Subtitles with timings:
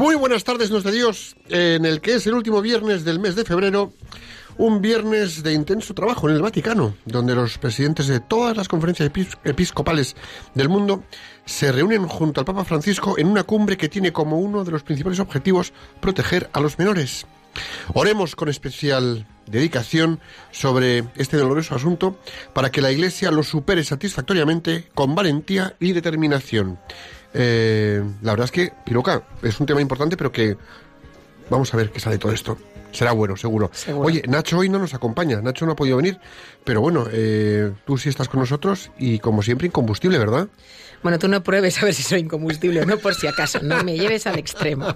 [0.00, 3.36] Muy buenas tardes, nos de Dios, en el que es el último viernes del mes
[3.36, 3.92] de febrero,
[4.56, 9.12] un viernes de intenso trabajo en el Vaticano, donde los presidentes de todas las conferencias
[9.12, 10.16] epis- episcopales
[10.54, 11.04] del mundo
[11.44, 14.84] se reúnen junto al Papa Francisco en una cumbre que tiene como uno de los
[14.84, 17.26] principales objetivos proteger a los menores.
[17.92, 20.18] Oremos con especial dedicación
[20.50, 22.18] sobre este doloroso asunto
[22.54, 26.78] para que la Iglesia lo supere satisfactoriamente con valentía y determinación.
[27.34, 30.56] Eh, la verdad es que, Piroca, es un tema importante, pero que
[31.48, 32.58] vamos a ver qué sale todo esto.
[32.92, 33.70] Será bueno, seguro.
[33.96, 36.18] Oye, Nacho hoy no nos acompaña, Nacho no ha podido venir,
[36.64, 40.48] pero bueno, eh, tú sí estás con nosotros y como siempre incombustible, ¿verdad?
[41.02, 43.82] Bueno, tú no pruebes a ver si soy incombustible o no, por si acaso, no
[43.84, 44.94] me lleves al extremo.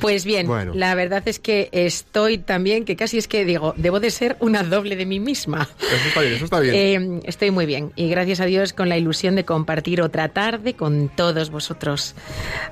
[0.00, 0.72] Pues bien, Bueno.
[0.74, 4.62] la verdad es que estoy también, que casi es que digo, debo de ser una
[4.62, 5.68] doble de mí misma.
[5.80, 6.74] Eso está bien, eso está bien.
[6.74, 10.74] Eh, estoy muy bien y gracias a Dios con la ilusión de compartir otra tarde
[10.74, 12.14] con todos vosotros.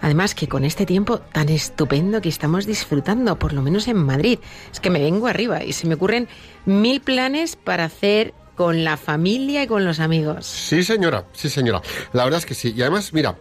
[0.01, 4.39] Además que con este tiempo tan estupendo que estamos disfrutando, por lo menos en Madrid,
[4.73, 6.29] es que me vengo arriba y se me ocurren
[6.67, 10.45] mil planes para hacer con la familia y con los amigos.
[10.45, 11.81] Sí, señora, sí, señora.
[12.13, 12.75] La verdad es que sí.
[12.77, 13.37] Y además, mira,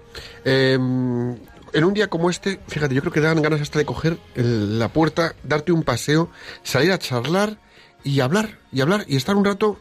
[0.46, 4.18] eh, en un día como este, fíjate, yo creo que dan ganas hasta de coger
[4.36, 6.30] el- la puerta, darte un paseo,
[6.64, 7.58] salir a charlar
[8.04, 9.80] y hablar, y hablar, y estar un rato,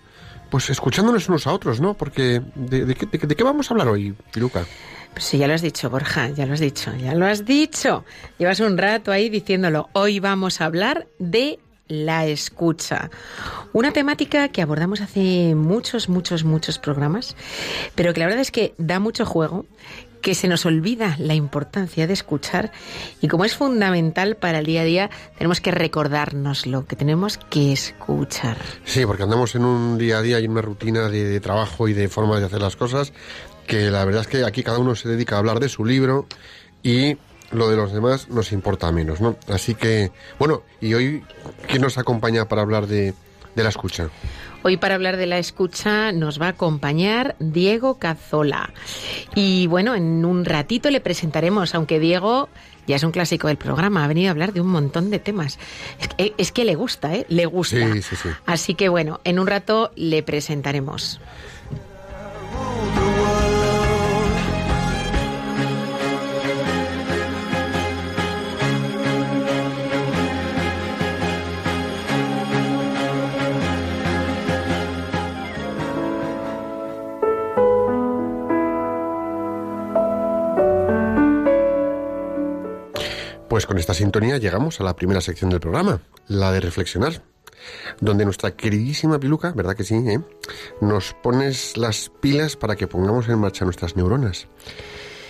[0.51, 1.95] pues escuchándonos unos a otros, ¿no?
[1.95, 4.65] Porque, ¿de, de qué, de qué- de qué vamos a hablar hoy, Piluca?
[5.13, 8.05] Pues sí, ya lo has dicho, Borja, ya lo has dicho, ya lo has dicho.
[8.39, 9.89] Llevas un rato ahí diciéndolo.
[9.93, 11.59] Hoy vamos a hablar de
[11.89, 13.11] la escucha.
[13.73, 17.37] Una temática que abordamos hace muchos, muchos, muchos programas,
[17.95, 19.67] pero que la verdad es que da mucho juego,
[20.21, 22.73] que se nos olvida la importancia de escuchar
[23.21, 27.39] y como es fundamental para el día a día, tenemos que recordarnos lo que tenemos
[27.39, 28.57] que escuchar.
[28.85, 31.93] Sí, porque andamos en un día a día y una rutina de, de trabajo y
[31.93, 33.13] de formas de hacer las cosas,
[33.69, 36.27] que la verdad es que aquí cada uno se dedica a hablar de su libro
[36.83, 37.17] y
[37.53, 39.37] lo de los demás nos importa menos, ¿no?
[39.49, 41.25] Así que, bueno, y hoy,
[41.69, 43.15] ¿quién nos acompaña para hablar de,
[43.55, 44.09] de la escucha?
[44.63, 48.73] Hoy para hablar de la escucha nos va a acompañar Diego Cazola.
[49.35, 52.49] Y bueno, en un ratito le presentaremos, aunque Diego
[52.87, 55.59] ya es un clásico del programa, ha venido a hablar de un montón de temas.
[56.01, 57.27] Es que, es que le gusta, ¿eh?
[57.29, 57.93] Le gusta.
[57.93, 58.29] Sí, sí, sí.
[58.45, 61.21] Así que bueno, en un rato le presentaremos.
[83.57, 87.23] Pues con esta sintonía llegamos a la primera sección del programa, la de reflexionar,
[88.03, 89.95] donde nuestra queridísima Piluca, ¿verdad que sí?
[89.95, 90.21] eh?
[90.83, 94.47] Nos pones las pilas para que pongamos en marcha nuestras neuronas.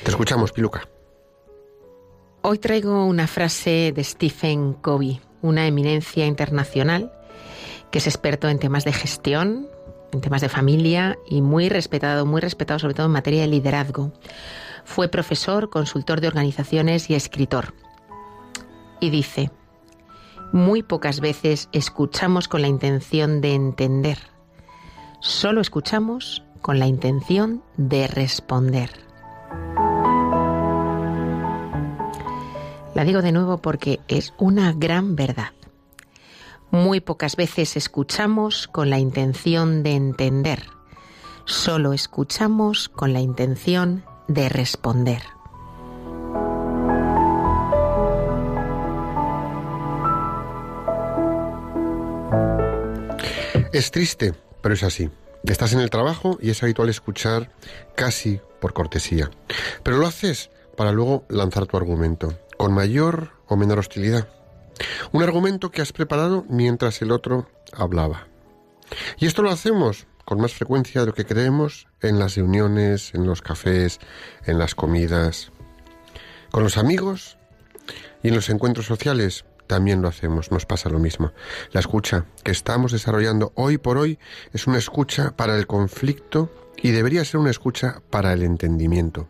[0.02, 0.88] Te escuchamos, Piluca.
[2.42, 7.12] Hoy traigo una frase de Stephen Covey, una eminencia internacional
[7.92, 9.68] que es experto en temas de gestión,
[10.10, 14.12] en temas de familia y muy respetado, muy respetado sobre todo en materia de liderazgo.
[14.84, 17.72] Fue profesor, consultor de organizaciones y escritor.
[19.00, 19.50] Y dice,
[20.52, 24.18] muy pocas veces escuchamos con la intención de entender,
[25.20, 28.90] solo escuchamos con la intención de responder.
[32.94, 35.52] La digo de nuevo porque es una gran verdad.
[36.70, 40.62] Muy pocas veces escuchamos con la intención de entender.
[41.44, 45.35] Solo escuchamos con la intención de responder.
[53.76, 54.32] Es triste,
[54.62, 55.10] pero es así.
[55.44, 57.52] Estás en el trabajo y es habitual escuchar
[57.94, 59.30] casi por cortesía.
[59.82, 64.28] Pero lo haces para luego lanzar tu argumento, con mayor o menor hostilidad.
[65.12, 68.28] Un argumento que has preparado mientras el otro hablaba.
[69.18, 73.26] Y esto lo hacemos con más frecuencia de lo que creemos en las reuniones, en
[73.26, 74.00] los cafés,
[74.46, 75.52] en las comidas.
[76.50, 77.36] Con los amigos
[78.22, 81.32] y en los encuentros sociales también lo hacemos, nos pasa lo mismo.
[81.72, 84.18] La escucha que estamos desarrollando hoy por hoy
[84.52, 89.28] es una escucha para el conflicto y debería ser una escucha para el entendimiento.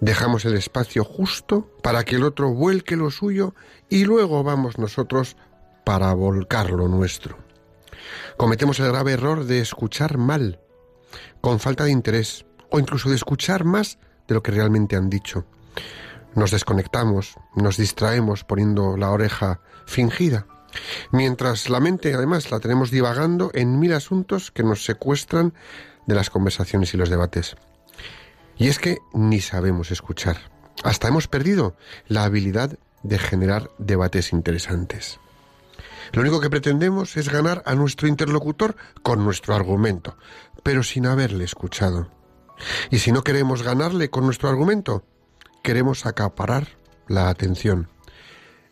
[0.00, 3.54] Dejamos el espacio justo para que el otro vuelque lo suyo
[3.88, 5.36] y luego vamos nosotros
[5.84, 7.36] para volcar lo nuestro.
[8.36, 10.60] Cometemos el grave error de escuchar mal,
[11.40, 15.44] con falta de interés, o incluso de escuchar más de lo que realmente han dicho.
[16.34, 20.46] Nos desconectamos, nos distraemos poniendo la oreja fingida,
[21.10, 25.54] mientras la mente además la tenemos divagando en mil asuntos que nos secuestran
[26.06, 27.56] de las conversaciones y los debates.
[28.56, 30.36] Y es que ni sabemos escuchar.
[30.84, 35.18] Hasta hemos perdido la habilidad de generar debates interesantes.
[36.12, 40.16] Lo único que pretendemos es ganar a nuestro interlocutor con nuestro argumento,
[40.62, 42.10] pero sin haberle escuchado.
[42.90, 45.04] Y si no queremos ganarle con nuestro argumento,
[45.62, 46.68] queremos acaparar
[47.08, 47.88] la atención.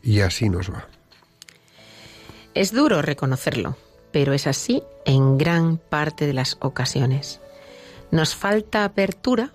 [0.02, 0.88] Y así nos va.
[2.54, 3.76] Es duro reconocerlo,
[4.12, 7.40] pero es así en gran parte de las ocasiones.
[8.10, 9.52] Nos falta apertura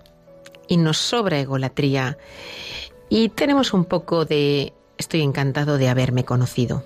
[0.68, 2.18] y nos sobra egolatría
[3.08, 6.84] y tenemos un poco de estoy encantado de haberme conocido.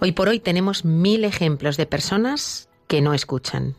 [0.00, 3.74] Hoy por hoy tenemos mil ejemplos de personas que no escuchan.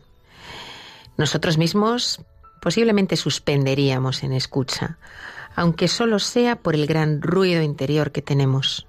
[1.16, 2.20] Nosotros mismos
[2.60, 4.98] posiblemente suspenderíamos en escucha,
[5.54, 8.86] aunque solo sea por el gran ruido interior que tenemos.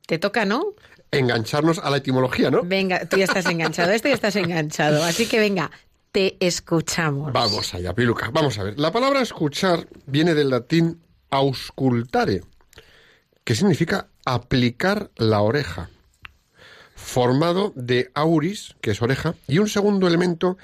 [0.06, 0.74] te toca, ¿no?
[1.10, 2.62] Engancharnos a la etimología, ¿no?
[2.62, 5.02] Venga, tú ya estás enganchado, este ya estás enganchado.
[5.02, 5.70] Así que venga,
[6.14, 7.32] te escuchamos.
[7.32, 8.30] Vamos allá, Piluca.
[8.32, 8.78] Vamos a ver.
[8.78, 12.42] La palabra escuchar viene del latín auscultare,
[13.42, 15.90] que significa aplicar la oreja,
[16.94, 20.56] formado de auris, que es oreja, y un segundo elemento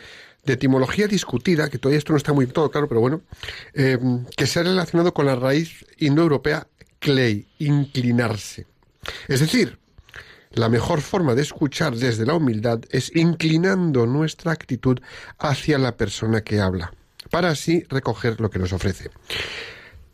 [0.45, 3.23] de etimología discutida, que todavía esto no está muy todo claro, pero bueno,
[3.75, 3.99] eh,
[4.37, 6.69] que se ha relacionado con la raíz indoeuropea
[7.01, 8.69] clay, inclinarse.
[9.27, 9.81] Es decir,
[10.53, 14.99] la mejor forma de escuchar desde la humildad es inclinando nuestra actitud
[15.39, 16.93] hacia la persona que habla,
[17.31, 19.11] para así recoger lo que nos ofrece.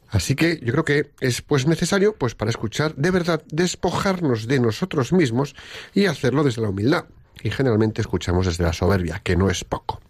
[0.08, 4.60] Así que yo creo que es pues necesario, pues para escuchar de verdad, despojarnos de
[4.60, 5.54] nosotros mismos
[5.94, 7.06] y hacerlo desde la humildad.
[7.42, 10.00] Y generalmente escuchamos desde la soberbia, que no es poco.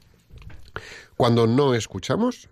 [1.16, 2.48] Cuando no escuchamos,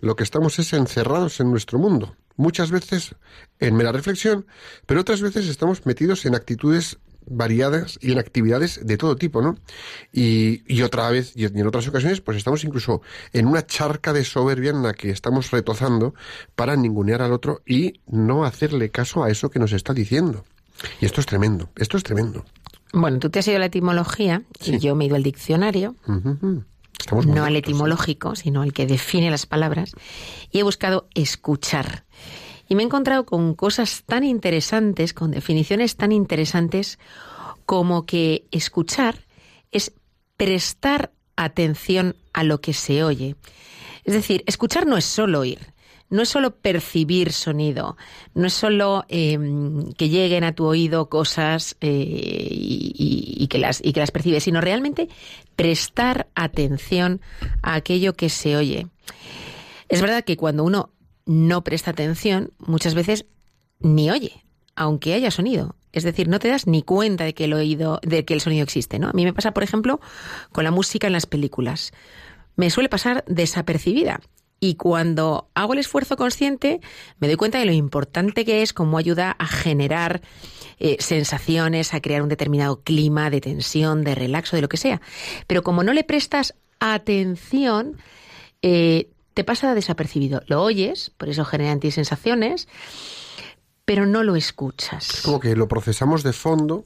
[0.00, 3.14] lo que estamos es encerrados en nuestro mundo, muchas veces
[3.58, 4.46] en mera reflexión,
[4.86, 6.98] pero otras veces estamos metidos en actitudes
[7.30, 9.56] variadas y en actividades de todo tipo, ¿no?
[10.12, 14.24] Y, y otra vez, y en otras ocasiones, pues estamos incluso en una charca de
[14.24, 16.14] soberbia en la que estamos retozando
[16.54, 20.44] para ningunear al otro y no hacerle caso a eso que nos está diciendo.
[21.00, 22.44] Y esto es tremendo, esto es tremendo.
[22.92, 25.94] Bueno, tú te has ido a la etimología y yo me he ido al diccionario.
[26.98, 27.58] Estamos no al ¿eh?
[27.58, 29.92] etimológico, sino al que define las palabras,
[30.50, 32.04] y he buscado escuchar.
[32.68, 36.98] Y me he encontrado con cosas tan interesantes, con definiciones tan interesantes
[37.64, 39.24] como que escuchar
[39.72, 39.92] es
[40.36, 43.36] prestar atención a lo que se oye.
[44.04, 45.58] Es decir, escuchar no es solo oír,
[46.10, 47.96] no es solo percibir sonido,
[48.34, 49.38] no es solo eh,
[49.96, 54.44] que lleguen a tu oído cosas eh, y, y, que las, y que las percibes,
[54.44, 55.08] sino realmente
[55.56, 57.20] prestar atención
[57.62, 58.86] a aquello que se oye.
[59.88, 60.90] Es verdad que cuando uno
[61.28, 63.26] no presta atención, muchas veces
[63.80, 64.44] ni oye,
[64.74, 65.76] aunque haya sonido.
[65.92, 68.64] Es decir, no te das ni cuenta de que el oído, de que el sonido
[68.64, 69.08] existe, ¿no?
[69.08, 70.00] A mí me pasa, por ejemplo,
[70.52, 71.92] con la música en las películas.
[72.56, 74.20] Me suele pasar desapercibida.
[74.58, 76.80] Y cuando hago el esfuerzo consciente,
[77.20, 80.22] me doy cuenta de lo importante que es, cómo ayuda a generar
[80.78, 85.02] eh, sensaciones, a crear un determinado clima de tensión, de relaxo, de lo que sea.
[85.46, 87.98] Pero como no le prestas atención,
[88.62, 90.42] eh, te pasa desapercibido.
[90.48, 92.66] Lo oyes, por eso genera en ti sensaciones,
[93.84, 95.22] pero no lo escuchas.
[95.24, 96.82] Como que lo procesamos de fondo,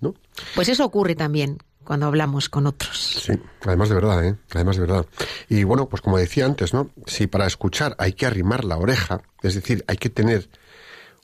[0.00, 0.14] ¿no?
[0.54, 3.24] Pues eso ocurre también cuando hablamos con otros.
[3.26, 4.36] Sí, además de verdad, ¿eh?
[4.54, 5.06] Además de verdad.
[5.48, 6.88] Y bueno, pues como decía antes, ¿no?
[7.06, 10.48] Si para escuchar hay que arrimar la oreja, es decir, hay que tener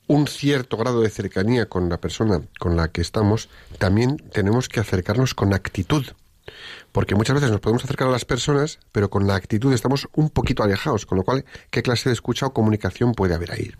[0.08, 3.48] un cierto grado de cercanía con la persona con la que estamos,
[3.78, 6.04] también tenemos que acercarnos con actitud.
[6.98, 10.30] Porque muchas veces nos podemos acercar a las personas, pero con la actitud estamos un
[10.30, 13.70] poquito alejados, con lo cual, ¿qué clase de escucha o comunicación puede haber ahí?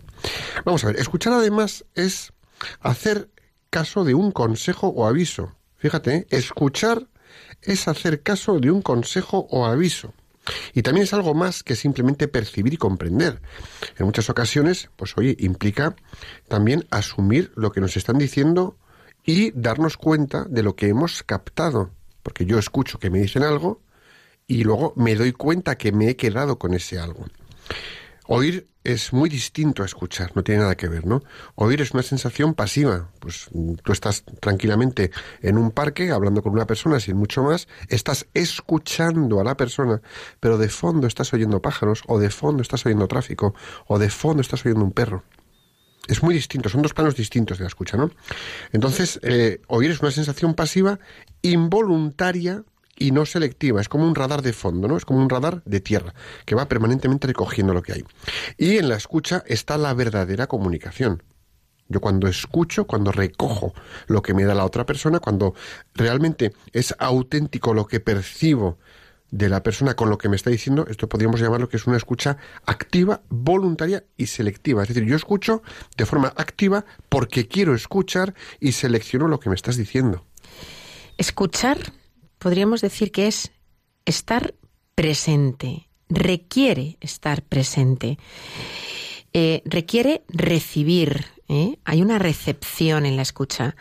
[0.63, 2.31] Vamos a ver, escuchar además es
[2.79, 3.29] hacer
[3.69, 5.53] caso de un consejo o aviso.
[5.75, 6.27] Fíjate, ¿eh?
[6.29, 7.09] escuchar
[7.61, 10.13] es hacer caso de un consejo o aviso.
[10.73, 13.41] Y también es algo más que simplemente percibir y comprender.
[13.97, 15.93] En muchas ocasiones, pues oye, implica
[16.47, 18.77] también asumir lo que nos están diciendo
[19.25, 21.98] y darnos cuenta de lo que hemos captado.
[22.23, 23.81] Porque yo escucho que me dicen algo
[24.47, 27.25] y luego me doy cuenta que me he quedado con ese algo.
[28.27, 31.21] Oír es muy distinto a escuchar, no tiene nada que ver, ¿no?
[31.55, 33.49] Oír es una sensación pasiva, pues
[33.83, 35.11] tú estás tranquilamente
[35.41, 40.01] en un parque hablando con una persona sin mucho más, estás escuchando a la persona,
[40.39, 43.53] pero de fondo estás oyendo pájaros, o de fondo estás oyendo tráfico,
[43.87, 45.23] o de fondo estás oyendo un perro.
[46.09, 48.09] Es muy distinto, son dos planos distintos de la escucha, ¿no?
[48.71, 50.99] Entonces, eh, oír es una sensación pasiva
[51.43, 52.63] involuntaria
[52.97, 53.79] y no selectiva.
[53.79, 54.97] Es como un radar de fondo, ¿no?
[54.97, 58.03] Es como un radar de tierra que va permanentemente recogiendo lo que hay.
[58.57, 61.21] Y en la escucha está la verdadera comunicación.
[61.87, 63.73] Yo cuando escucho, cuando recojo
[64.07, 65.53] lo que me da la otra persona, cuando
[65.93, 68.79] realmente es auténtico lo que percibo
[69.31, 71.97] de la persona con lo que me está diciendo, esto podríamos llamarlo que es una
[71.97, 74.81] escucha activa, voluntaria y selectiva.
[74.81, 75.61] Es decir, yo escucho
[75.97, 80.25] de forma activa porque quiero escuchar y selecciono lo que me estás diciendo.
[81.17, 81.93] Escuchar
[82.39, 83.51] podríamos decir que es
[84.05, 84.55] estar
[84.95, 88.17] presente, requiere estar presente,
[89.33, 91.77] eh, requiere recibir, ¿eh?
[91.85, 93.75] hay una recepción en la escucha.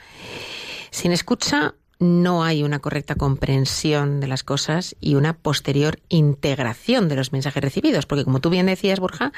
[0.90, 7.16] Sin escucha no hay una correcta comprensión de las cosas y una posterior integración de
[7.16, 9.32] los mensajes recibidos, porque como tú bien decías, Borja,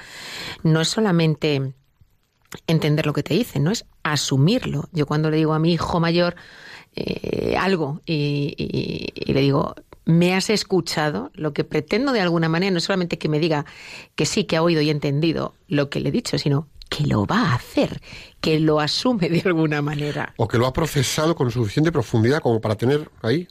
[0.62, 1.72] no es solamente
[2.66, 4.88] entender lo que te dicen, no es asumirlo.
[4.92, 6.34] Yo cuando le digo a mi hijo mayor,
[6.96, 9.74] eh, algo y, le digo,
[10.04, 13.64] me has escuchado, lo que pretendo de alguna manera no es solamente que me diga
[14.16, 17.24] que sí, que ha oído y entendido lo que le he dicho, sino que lo
[17.24, 18.02] va a hacer,
[18.42, 20.34] que lo asume de alguna manera.
[20.36, 23.48] O que lo ha procesado con suficiente profundidad como para tener ahí.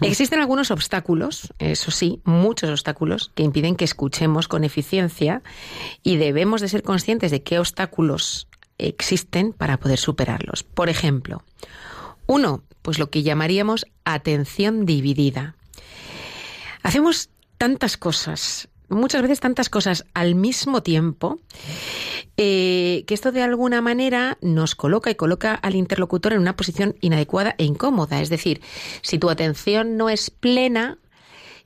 [0.00, 5.42] Existen algunos obstáculos, eso sí, muchos obstáculos que impiden que escuchemos con eficiencia
[6.02, 8.48] y debemos de ser conscientes de qué obstáculos
[8.78, 10.62] existen para poder superarlos.
[10.62, 11.42] Por ejemplo,
[12.26, 15.54] uno, pues lo que llamaríamos atención dividida.
[16.82, 21.40] Hacemos tantas cosas, muchas veces tantas cosas al mismo tiempo,
[22.36, 26.96] eh, que esto de alguna manera nos coloca y coloca al interlocutor en una posición
[27.00, 28.20] inadecuada e incómoda.
[28.20, 28.60] Es decir,
[29.02, 30.98] si tu atención no es plena,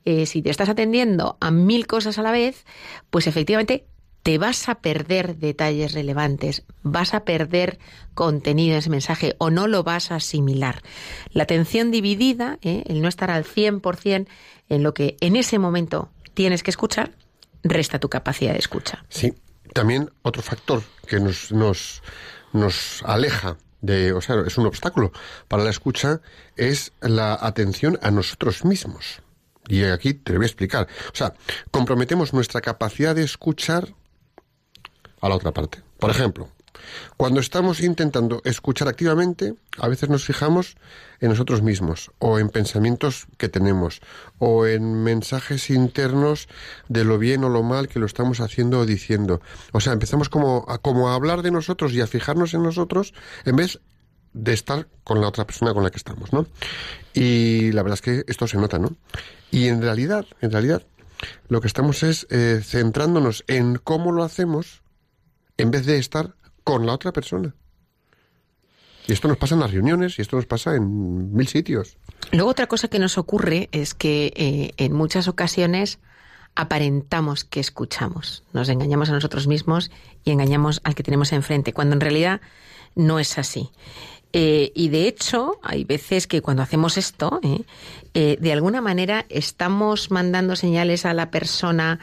[0.05, 2.65] eh, si te estás atendiendo a mil cosas a la vez,
[3.09, 3.85] pues efectivamente
[4.23, 7.79] te vas a perder detalles relevantes, vas a perder
[8.13, 10.81] contenido en ese mensaje o no lo vas a asimilar.
[11.31, 12.83] La atención dividida, ¿eh?
[12.87, 14.27] el no estar al 100%
[14.69, 17.11] en lo que en ese momento tienes que escuchar,
[17.63, 19.03] resta tu capacidad de escucha.
[19.09, 19.33] Sí,
[19.73, 22.01] también otro factor que nos, nos,
[22.53, 25.11] nos aleja de, o sea, es un obstáculo
[25.47, 26.21] para la escucha,
[26.55, 29.21] es la atención a nosotros mismos.
[29.67, 30.87] Y aquí te voy a explicar.
[31.13, 31.33] O sea,
[31.71, 33.93] comprometemos nuestra capacidad de escuchar
[35.21, 35.83] a la otra parte.
[35.99, 36.49] Por ejemplo,
[37.17, 40.75] cuando estamos intentando escuchar activamente, a veces nos fijamos
[41.19, 44.01] en nosotros mismos, o en pensamientos que tenemos,
[44.37, 46.47] o en mensajes internos
[46.87, 49.41] de lo bien o lo mal que lo estamos haciendo o diciendo.
[49.71, 53.13] O sea, empezamos como a, como a hablar de nosotros y a fijarnos en nosotros,
[53.45, 53.79] en vez
[54.33, 56.45] de estar con la otra persona con la que estamos, ¿no?
[57.13, 58.95] Y la verdad es que esto se nota, ¿no?
[59.51, 60.83] Y en realidad, en realidad,
[61.47, 64.83] lo que estamos es eh, centrándonos en cómo lo hacemos
[65.57, 66.35] en vez de estar
[66.69, 67.55] con la otra persona.
[69.07, 71.97] Y esto nos pasa en las reuniones y esto nos pasa en mil sitios.
[72.31, 75.97] Luego otra cosa que nos ocurre es que eh, en muchas ocasiones
[76.53, 79.89] aparentamos que escuchamos, nos engañamos a nosotros mismos
[80.23, 82.39] y engañamos al que tenemos enfrente, cuando en realidad
[82.93, 83.71] no es así.
[84.31, 87.39] Eh, y de hecho, hay veces que cuando hacemos esto,
[88.13, 91.99] eh, de alguna manera estamos mandando señales a la persona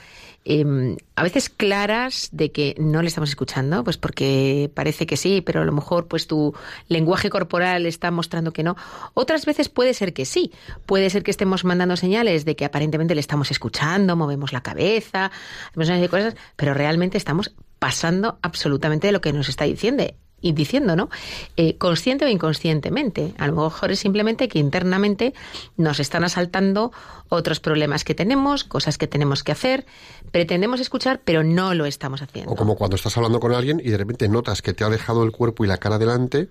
[0.48, 5.40] em, a veces claras de que no le estamos escuchando, pues porque parece que sí,
[5.40, 6.54] pero a lo mejor pues tu
[6.88, 8.76] lenguaje corporal está mostrando que no.
[9.14, 10.52] Otras veces puede ser que sí,
[10.86, 15.32] puede ser que estemos mandando señales de que aparentemente le estamos escuchando, movemos la cabeza,
[15.68, 20.04] hacemos una cosas, pero realmente estamos pasando absolutamente de lo que nos está diciendo
[20.40, 21.08] y diciendo, ¿no?
[21.56, 23.34] Eh, consciente o inconscientemente.
[23.38, 25.34] A lo mejor es simplemente que internamente
[25.76, 26.92] nos están asaltando
[27.28, 29.86] otros problemas que tenemos, cosas que tenemos que hacer.
[30.30, 32.52] Pretendemos escuchar, pero no lo estamos haciendo.
[32.52, 35.24] O como cuando estás hablando con alguien y de repente notas que te ha dejado
[35.24, 36.48] el cuerpo y la cara delante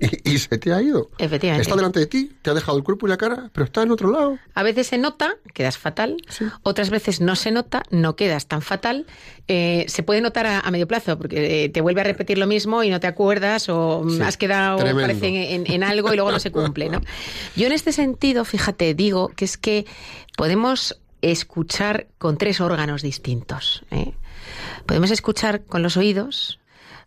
[0.00, 1.10] y, y se te ha ido.
[1.18, 1.62] Efectivamente.
[1.62, 3.90] Está delante de ti, te ha dejado el cuerpo y la cara, pero está en
[3.90, 4.38] otro lado.
[4.54, 6.16] A veces se nota, quedas fatal.
[6.62, 9.06] Otras veces no se nota, no quedas tan fatal.
[9.48, 12.46] Eh, se puede notar a, a medio plazo, porque eh, te vuelve a repetir lo
[12.46, 16.30] mismo y no te acuerdas o Sí, has quedado, parece, en, en algo y luego
[16.32, 17.00] no se cumple, ¿no?
[17.56, 19.86] Yo en este sentido, fíjate, digo que es que
[20.36, 23.84] podemos escuchar con tres órganos distintos.
[23.90, 24.12] ¿eh?
[24.86, 26.58] Podemos escuchar con los oídos,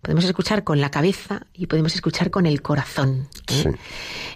[0.06, 3.28] podemos escuchar con la cabeza y podemos escuchar con el corazón.
[3.48, 3.64] ¿eh?
[3.64, 3.70] Sí.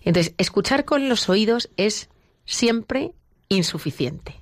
[0.03, 2.09] Entonces, escuchar con los oídos es
[2.43, 3.11] siempre
[3.49, 4.35] insuficiente.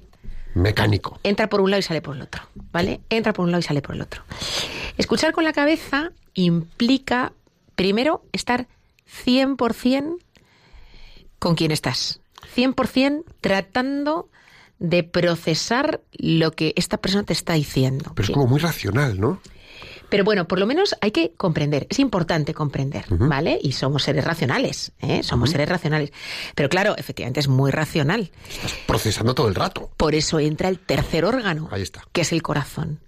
[0.54, 1.20] Mecánico.
[1.24, 3.02] Entra por un lado y sale por el otro, ¿vale?
[3.10, 4.24] Entra por un lado y sale por el otro.
[4.98, 7.34] Escuchar con la cabeza implica,
[7.76, 8.70] primero, estar
[9.26, 10.16] 100%
[11.40, 12.22] con quien estás.
[12.56, 14.30] 100% tratando
[14.80, 18.14] de procesar lo que esta persona te está diciendo.
[18.16, 19.42] Pero es como muy racional, ¿no?
[20.10, 23.60] Pero bueno, por lo menos hay que comprender, es importante comprender, ¿vale?
[23.62, 25.22] Y somos seres racionales, ¿eh?
[25.24, 26.12] Somos seres racionales.
[26.56, 28.32] Pero claro, efectivamente es muy racional.
[28.50, 29.90] Estás procesando todo el rato.
[29.98, 32.04] Por eso entra el tercer órgano, Ahí está.
[32.14, 33.00] que es el corazón.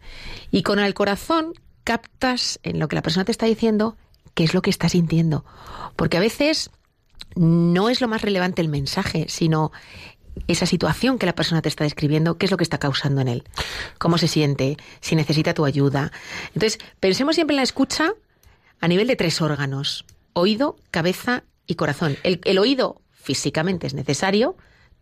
[0.52, 1.54] Y con el corazón
[1.86, 3.96] captas en lo que la persona te está diciendo
[4.34, 5.46] qué es lo que está sintiendo.
[5.96, 6.70] Porque a veces
[7.36, 9.72] no es lo más relevante el mensaje, sino
[10.48, 13.28] esa situación que la persona te está describiendo, qué es lo que está causando en
[13.28, 13.44] él,
[13.98, 16.12] cómo se siente, si necesita tu ayuda.
[16.54, 18.14] Entonces, pensemos siempre en la escucha
[18.80, 22.18] a nivel de tres órganos, oído, cabeza y corazón.
[22.24, 24.56] El, oído físicamente es necesario,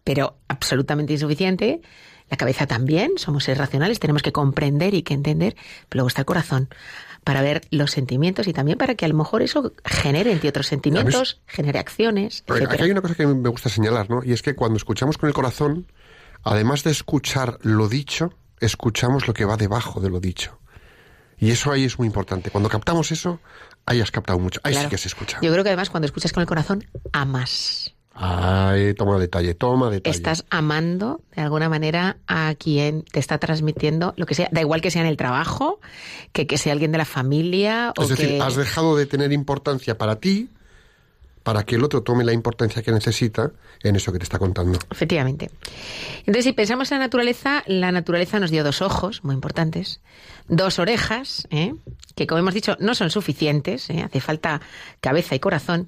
[0.04, 1.82] pero absolutamente insuficiente.
[2.30, 5.56] La cabeza también, somos seres racionales, tenemos que comprender y que entender,
[5.88, 6.70] pero luego está el corazón
[7.28, 10.48] para ver los sentimientos y también para que a lo mejor eso genere en ti
[10.48, 12.46] otros sentimientos, genere acciones.
[12.48, 14.24] Aquí hay una cosa que me gusta señalar, ¿no?
[14.24, 15.92] Y es que cuando escuchamos con el corazón,
[16.44, 20.58] además de escuchar lo dicho, escuchamos lo que va debajo de lo dicho.
[21.38, 22.50] Y eso ahí es muy importante.
[22.50, 23.42] Cuando captamos eso,
[23.86, 24.62] ahí has captado mucho.
[24.64, 24.90] Ahí sí Claro.
[24.90, 25.38] que se escucha.
[25.42, 27.94] Yo creo que además cuando escuchas con el corazón, amas.
[28.20, 30.16] Ay, toma detalle, toma detalle.
[30.16, 34.50] Estás amando de alguna manera a quien te está transmitiendo lo que sea.
[34.52, 35.80] Da igual que sea en el trabajo,
[36.34, 38.42] que, que sea alguien de la familia o Es decir, que...
[38.42, 40.50] has dejado de tener importancia para ti
[41.44, 44.80] para que el otro tome la importancia que necesita en eso que te está contando.
[44.92, 45.50] Efectivamente.
[46.20, 50.02] Entonces, si pensamos en la naturaleza, la naturaleza nos dio dos ojos muy importantes,
[50.50, 51.74] dos orejas, ¿eh?
[52.16, 54.02] que como hemos dicho no son suficientes, ¿eh?
[54.04, 54.60] hace falta
[55.00, 55.88] cabeza y corazón,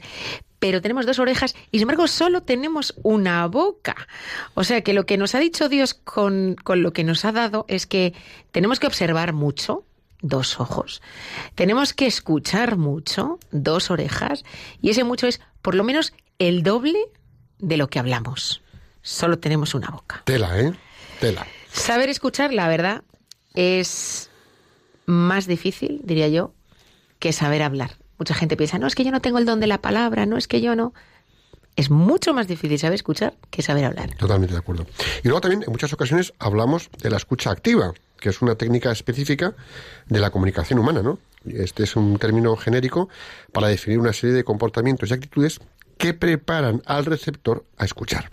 [0.59, 4.07] pero tenemos dos orejas y sin embargo solo tenemos una boca.
[4.53, 7.31] O sea que lo que nos ha dicho Dios con, con lo que nos ha
[7.31, 8.13] dado es que
[8.51, 9.85] tenemos que observar mucho,
[10.21, 11.01] dos ojos.
[11.55, 14.43] Tenemos que escuchar mucho, dos orejas,
[14.81, 16.99] y ese mucho es por lo menos el doble
[17.59, 18.61] de lo que hablamos.
[19.01, 20.23] Solo tenemos una boca.
[20.25, 20.73] Tela, ¿eh?
[21.19, 21.47] Tela.
[21.71, 23.03] Saber escuchar, la verdad,
[23.53, 24.29] es
[25.05, 26.53] más difícil, diría yo,
[27.19, 27.97] que saber hablar.
[28.19, 30.37] Mucha gente piensa, no, es que yo no tengo el don de la palabra, no
[30.37, 30.93] es que yo no.
[31.77, 34.13] Es mucho más difícil saber escuchar que saber hablar.
[34.15, 34.85] Totalmente de acuerdo.
[35.23, 38.91] Y luego también, en muchas ocasiones, hablamos de la escucha activa, que es una técnica
[38.91, 39.55] específica
[40.07, 41.19] de la comunicación humana, ¿no?
[41.45, 43.07] Este es un término genérico
[43.53, 45.61] para definir una serie de comportamientos y actitudes
[45.97, 48.29] que preparan al receptor a escuchar.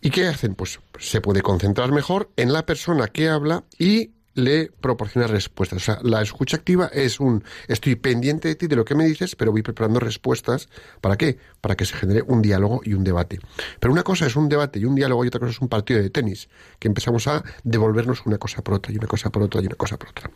[0.00, 0.54] ¿Y qué hacen?
[0.54, 5.76] Pues se puede concentrar mejor en la persona que habla y le proporciona respuestas.
[5.76, 9.04] O sea, la escucha activa es un estoy pendiente de ti, de lo que me
[9.04, 10.68] dices, pero voy preparando respuestas.
[11.00, 11.38] ¿Para qué?
[11.60, 13.40] Para que se genere un diálogo y un debate.
[13.80, 16.00] Pero una cosa es un debate y un diálogo y otra cosa es un partido
[16.00, 19.60] de tenis, que empezamos a devolvernos una cosa por otra y una cosa por otra
[19.60, 20.30] y una cosa por otra.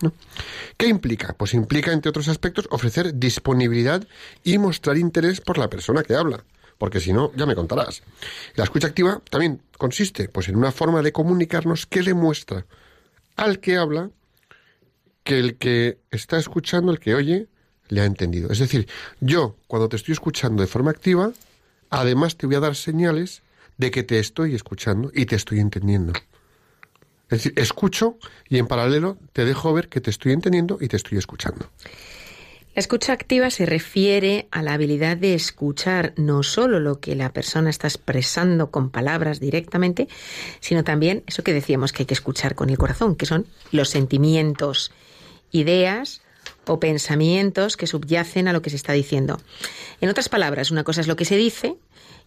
[0.77, 1.35] ¿Qué implica?
[1.37, 4.07] Pues implica, entre otros aspectos, ofrecer disponibilidad
[4.45, 6.45] y mostrar interés por la persona que habla
[6.79, 8.03] porque si no, ya me contarás.
[8.55, 12.67] La escucha activa también consiste pues, en una forma de comunicarnos que demuestra
[13.37, 14.11] al que habla
[15.25, 17.49] que el que está escuchando, el que oye,
[17.89, 18.51] le ha entendido.
[18.51, 18.89] Es decir,
[19.21, 21.33] yo, cuando te estoy escuchando de forma activa,
[21.91, 23.43] además te voy a dar señales
[23.77, 26.13] de que te estoy escuchando y te estoy entendiendo.
[27.29, 28.19] Es decir, escucho
[28.49, 31.71] y en paralelo te dejo ver que te estoy entendiendo y te estoy escuchando.
[32.77, 37.33] La escucha activa se refiere a la habilidad de escuchar no solo lo que la
[37.33, 40.09] persona está expresando con palabras directamente,
[40.61, 43.89] sino también eso que decíamos que hay que escuchar con el corazón, que son los
[43.89, 44.93] sentimientos,
[45.53, 46.21] ideas
[46.67, 49.41] o pensamientos que subyacen a lo que se está diciendo.
[50.03, 51.79] En otras palabras, una cosa es lo que se dice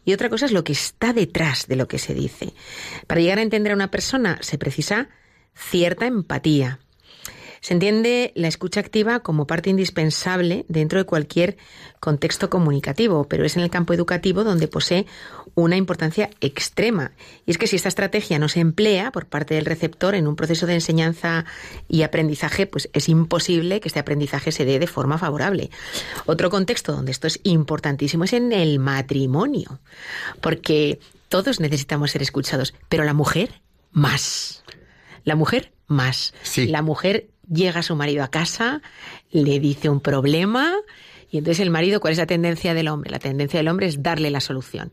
[0.03, 2.55] y otra cosa es lo que está detrás de lo que se dice.
[3.05, 5.09] Para llegar a entender a una persona se precisa
[5.53, 6.79] cierta empatía.
[7.61, 11.57] Se entiende la escucha activa como parte indispensable dentro de cualquier
[11.99, 15.05] contexto comunicativo, pero es en el campo educativo donde posee
[15.55, 17.11] una importancia extrema.
[17.45, 20.35] Y es que si esta estrategia no se emplea por parte del receptor en un
[20.35, 21.45] proceso de enseñanza
[21.87, 25.69] y aprendizaje, pues es imposible que este aprendizaje se dé de forma favorable.
[26.25, 29.79] Otro contexto donde esto es importantísimo es en el matrimonio,
[30.41, 34.63] porque todos necesitamos ser escuchados, pero la mujer más.
[35.23, 36.33] La mujer más.
[36.43, 36.67] Sí.
[36.67, 38.81] La mujer llega su marido a casa,
[39.31, 40.75] le dice un problema
[41.31, 43.11] y entonces el marido, ¿cuál es la tendencia del hombre?
[43.11, 44.91] La tendencia del hombre es darle la solución.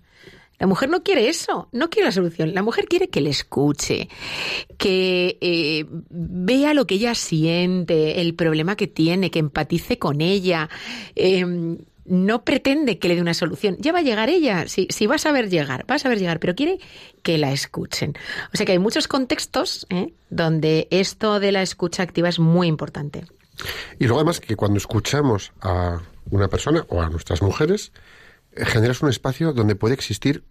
[0.59, 2.55] La mujer no quiere eso, no quiere la solución.
[2.55, 4.09] La mujer quiere que le escuche,
[4.79, 10.71] que eh, vea lo que ella siente, el problema que tiene, que empatice con ella.
[11.15, 11.45] Eh,
[12.09, 13.77] no pretende que le dé una solución.
[13.79, 16.41] Ya va a llegar ella, si, si va a saber llegar, va a saber llegar,
[16.41, 16.79] pero quiere
[17.23, 18.15] que la escuchen.
[18.53, 20.13] O sea que hay muchos contextos ¿eh?
[20.31, 23.25] donde esto de la escucha activa es muy importante.
[23.99, 27.93] Y luego además que cuando escuchamos a una persona o a nuestras mujeres,
[28.53, 30.45] eh, generas un espacio donde puede existir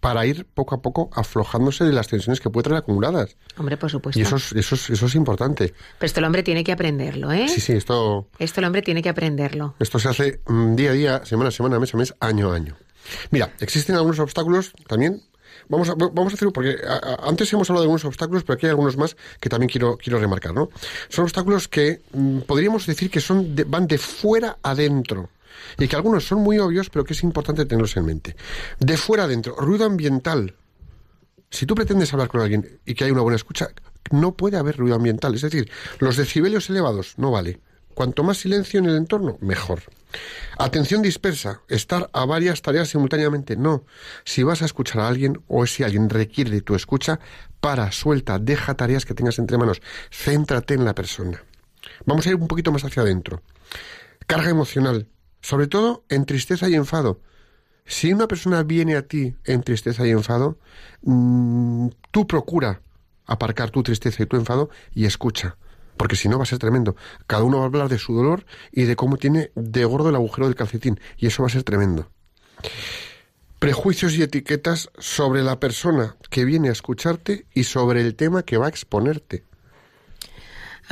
[0.00, 3.36] para ir poco a poco aflojándose de las tensiones que puede traer acumuladas.
[3.58, 4.18] Hombre, por supuesto.
[4.18, 5.72] Y eso es, eso es, eso es importante.
[5.98, 7.48] Pero esto el hombre tiene que aprenderlo, ¿eh?
[7.48, 9.74] Sí, sí, esto, Esto el hombre tiene que aprenderlo.
[9.78, 12.56] esto se hace mm, día a día, semana a semana, mes a mes, año a
[12.56, 12.76] año.
[13.30, 15.22] Mira, existen algunos obstáculos también.
[15.68, 18.54] Vamos a, vamos a hacerlo porque a- a- antes hemos hablado de algunos obstáculos, pero
[18.54, 20.68] aquí hay algunos más que también quiero, quiero remarcar, ¿no?
[21.08, 25.28] Son obstáculos que mm, podríamos decir que son de- van de fuera adentro.
[25.78, 28.36] Y que algunos son muy obvios, pero que es importante tenerlos en mente.
[28.78, 30.54] De fuera adentro, ruido ambiental.
[31.50, 33.68] Si tú pretendes hablar con alguien y que hay una buena escucha,
[34.10, 35.34] no puede haber ruido ambiental.
[35.34, 37.60] Es decir, los decibelios elevados no vale.
[37.94, 39.82] Cuanto más silencio en el entorno, mejor.
[40.58, 43.84] Atención dispersa, estar a varias tareas simultáneamente, no.
[44.24, 47.20] Si vas a escuchar a alguien o si alguien requiere de tu escucha,
[47.60, 51.42] para, suelta, deja tareas que tengas entre manos, céntrate en la persona.
[52.06, 53.42] Vamos a ir un poquito más hacia adentro.
[54.26, 55.08] Carga emocional,
[55.40, 57.20] sobre todo en tristeza y enfado.
[57.86, 60.58] Si una persona viene a ti en tristeza y enfado,
[61.02, 62.82] mm, tú procura
[63.26, 65.56] aparcar tu tristeza y tu enfado y escucha.
[65.96, 66.96] Porque si no va a ser tremendo.
[67.26, 70.14] Cada uno va a hablar de su dolor y de cómo tiene de gordo el
[70.14, 70.98] agujero del calcetín.
[71.16, 72.10] Y eso va a ser tremendo.
[73.58, 78.56] Prejuicios y etiquetas sobre la persona que viene a escucharte y sobre el tema que
[78.56, 79.44] va a exponerte.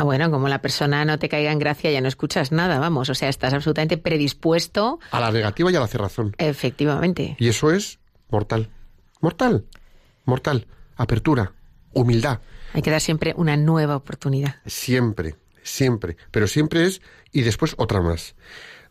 [0.01, 3.11] Ah, bueno, como la persona no te caiga en gracia, ya no escuchas nada, vamos.
[3.11, 6.37] O sea, estás absolutamente predispuesto, A la negativa y a la cerrazón.
[6.39, 7.35] efectivamente.
[7.41, 7.99] Y eso es
[8.31, 8.71] mortal.
[9.21, 9.65] Mortal.
[10.25, 10.69] Mortal.
[10.97, 11.53] Apertura.
[11.95, 12.39] Humildad.
[12.75, 14.57] Hay que dar siempre una nueva oportunidad.
[14.67, 15.35] Siempre.
[15.65, 16.17] Siempre.
[16.31, 18.37] Pero siempre es y después otra más.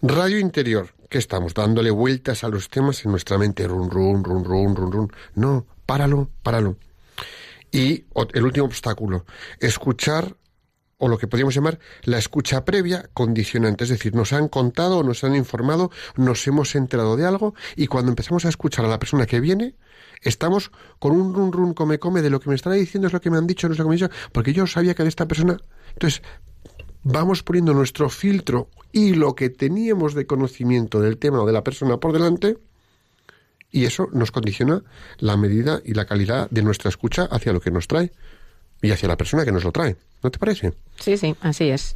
[0.01, 0.93] Radio interior.
[1.09, 1.53] ¿Qué estamos?
[1.53, 3.65] Dándole vueltas a los temas en nuestra mente.
[3.65, 5.11] Run, run, run, run, run, run.
[5.35, 5.65] No.
[5.85, 6.75] Páralo, páralo.
[7.71, 9.25] Y el último obstáculo.
[9.61, 10.35] Escuchar
[10.97, 15.23] o lo que podríamos llamar la escucha previa condicionante, es decir, nos han contado, nos
[15.23, 19.25] han informado, nos hemos enterado de algo y cuando empezamos a escuchar a la persona
[19.25, 19.75] que viene,
[20.21, 23.21] estamos con un run run come come de lo que me estará diciendo es lo
[23.21, 25.03] que me han dicho, no es lo que me han dicho, porque yo sabía que
[25.03, 25.57] de esta persona.
[25.93, 26.23] Entonces,
[27.03, 31.63] vamos poniendo nuestro filtro y lo que teníamos de conocimiento del tema o de la
[31.63, 32.57] persona por delante
[33.69, 34.83] y eso nos condiciona
[35.19, 38.11] la medida y la calidad de nuestra escucha hacia lo que nos trae
[38.81, 39.95] y hacia la persona que nos lo trae.
[40.23, 40.73] ¿No te parece?
[40.99, 41.93] Sí, sí, así es.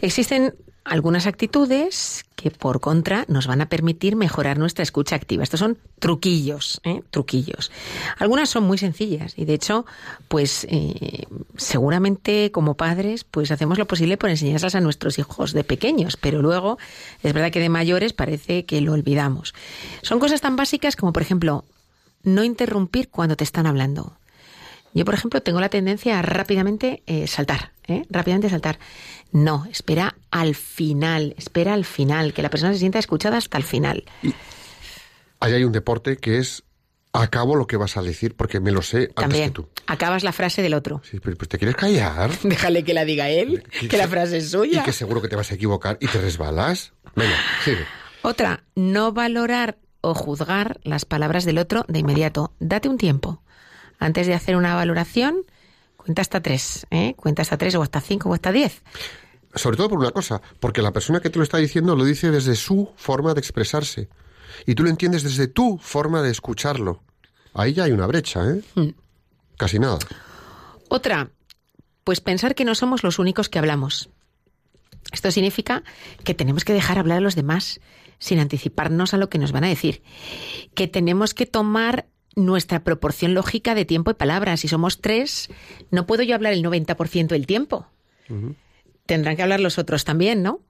[0.00, 0.54] Existen
[0.86, 5.42] algunas actitudes que por contra nos van a permitir mejorar nuestra escucha activa.
[5.42, 7.02] Estos son truquillos, ¿eh?
[7.10, 7.72] truquillos.
[8.18, 9.84] Algunas son muy sencillas y de hecho,
[10.28, 15.64] pues eh, seguramente como padres, pues hacemos lo posible por enseñarlas a nuestros hijos de
[15.64, 16.78] pequeños, pero luego
[17.22, 19.54] es verdad que de mayores parece que lo olvidamos.
[20.02, 21.64] Son cosas tan básicas como, por ejemplo,
[22.22, 24.16] no interrumpir cuando te están hablando.
[24.96, 28.04] Yo, por ejemplo, tengo la tendencia a rápidamente eh, saltar, ¿eh?
[28.10, 28.78] rápidamente saltar.
[29.30, 33.64] No, espera al final, espera al final, que la persona se sienta escuchada hasta el
[33.64, 34.04] final.
[35.40, 36.62] Ahí hay un deporte que es
[37.12, 39.68] acabo lo que vas a decir porque me lo sé antes También, que tú.
[39.86, 41.00] acabas la frase del otro.
[41.10, 44.10] Sí, pero pues te quieres callar Déjale que la diga él, Y que la se-
[44.10, 44.82] frase es y suya.
[44.82, 46.92] que seguro que te vas a equivocar y te resbalas.
[47.14, 47.84] Venga, sigue.
[48.22, 52.52] Otra, no valorar o juzgar las palabras del otro de inmediato.
[52.60, 53.42] Date un tiempo.
[53.98, 55.42] Antes de hacer una valoración,
[55.96, 57.14] cuenta hasta tres, ¿eh?
[57.16, 58.82] Cuenta hasta tres o hasta cinco o hasta diez.
[59.54, 62.30] Sobre todo por una cosa, porque la persona que te lo está diciendo lo dice
[62.30, 64.08] desde su forma de expresarse.
[64.66, 67.02] Y tú lo entiendes desde tu forma de escucharlo.
[67.54, 68.62] Ahí ya hay una brecha, ¿eh?
[68.74, 68.90] Hmm.
[69.56, 69.98] Casi nada.
[70.88, 71.30] Otra,
[72.04, 74.10] pues pensar que no somos los únicos que hablamos.
[75.12, 75.82] Esto significa
[76.24, 77.80] que tenemos que dejar hablar a los demás
[78.18, 80.02] sin anticiparnos a lo que nos van a decir.
[80.74, 84.60] Que tenemos que tomar nuestra proporción lógica de tiempo y palabras.
[84.60, 85.48] Si somos tres,
[85.90, 87.86] no puedo yo hablar el 90% del tiempo.
[89.06, 90.60] Tendrán que hablar los otros también, ¿no?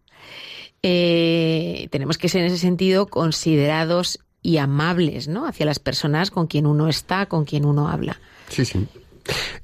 [0.83, 5.47] Eh, tenemos que ser en ese sentido considerados y amables, ¿no?
[5.47, 8.21] Hacia las personas con quien uno está, con quien uno habla.
[8.49, 8.87] Sí, sí.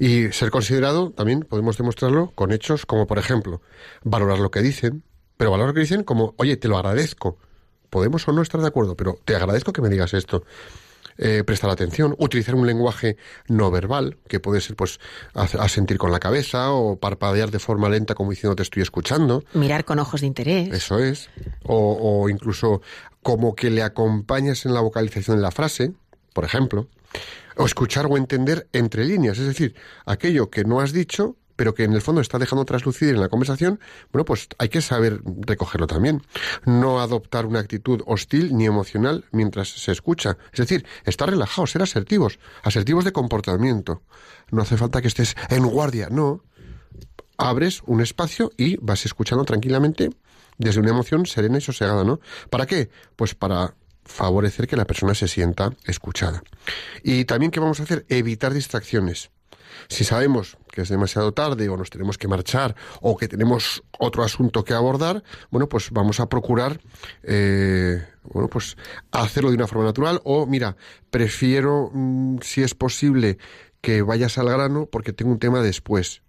[0.00, 3.62] Y ser considerado también podemos demostrarlo con hechos como, por ejemplo,
[4.02, 5.04] valorar lo que dicen,
[5.36, 7.38] pero valorar lo que dicen como, oye, te lo agradezco.
[7.90, 10.44] Podemos o no estar de acuerdo, pero te agradezco que me digas esto.
[11.18, 13.16] Eh, prestar atención, utilizar un lenguaje
[13.48, 14.98] no verbal, que puede ser pues
[15.34, 19.44] asentir con la cabeza o parpadear de forma lenta como diciendo te estoy escuchando.
[19.52, 20.72] Mirar con ojos de interés.
[20.72, 21.28] Eso es.
[21.64, 22.80] O, o incluso
[23.22, 25.92] como que le acompañas en la vocalización de la frase,
[26.32, 26.88] por ejemplo.
[27.56, 29.74] O escuchar o entender entre líneas, es decir,
[30.06, 33.28] aquello que no has dicho, pero que en el fondo está dejando traslucir en la
[33.28, 33.78] conversación,
[34.10, 36.20] bueno, pues hay que saber recogerlo también.
[36.64, 40.38] No adoptar una actitud hostil ni emocional mientras se escucha.
[40.52, 44.02] Es decir, estar relajados, ser asertivos, asertivos de comportamiento.
[44.50, 46.42] No hace falta que estés en guardia, no
[47.38, 50.10] abres un espacio y vas escuchando tranquilamente
[50.58, 52.18] desde una emoción serena y sosegada, ¿no?
[52.50, 52.90] ¿Para qué?
[53.14, 56.42] Pues para favorecer que la persona se sienta escuchada.
[57.04, 58.04] Y también, ¿qué vamos a hacer?
[58.08, 59.30] Evitar distracciones.
[59.88, 64.24] Si sabemos que es demasiado tarde o nos tenemos que marchar o que tenemos otro
[64.24, 66.80] asunto que abordar, bueno, pues vamos a procurar,
[67.22, 68.76] eh, bueno, pues
[69.12, 70.20] hacerlo de una forma natural.
[70.24, 70.76] O, mira,
[71.10, 73.38] prefiero, mm, si es posible,
[73.82, 76.22] que vayas al grano porque tengo un tema después.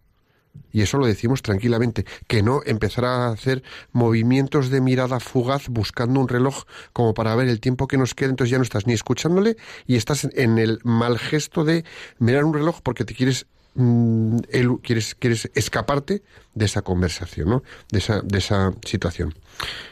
[0.72, 6.20] Y eso lo decimos tranquilamente, que no empezar a hacer movimientos de mirada fugaz buscando
[6.20, 8.94] un reloj como para ver el tiempo que nos queda, entonces ya no estás ni
[8.94, 9.56] escuchándole
[9.88, 11.86] y estás en el mal gesto de
[12.20, 17.64] mirar un reloj porque te quieres mm, elu- quieres quieres escaparte de esa conversación, ¿no?
[17.92, 19.34] De esa de esa situación.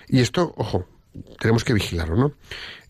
[0.07, 0.85] Y esto, ojo,
[1.39, 2.33] tenemos que vigilarlo, ¿no?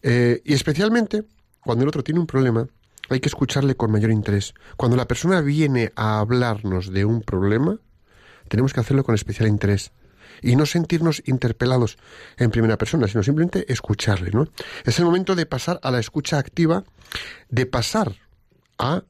[0.03, 1.23] Eh, y especialmente
[1.63, 2.67] cuando el otro tiene un problema,
[3.09, 4.53] hay que escucharle con mayor interés.
[4.77, 7.77] Cuando la persona viene a hablarnos de un problema,
[8.47, 9.91] tenemos que hacerlo con especial interés.
[10.41, 11.97] Y no sentirnos interpelados
[12.37, 14.47] en primera persona, sino simplemente escucharle, ¿no?
[14.85, 16.83] Es el momento de pasar a la escucha activa,
[17.49, 18.15] de pasar
[18.79, 19.03] a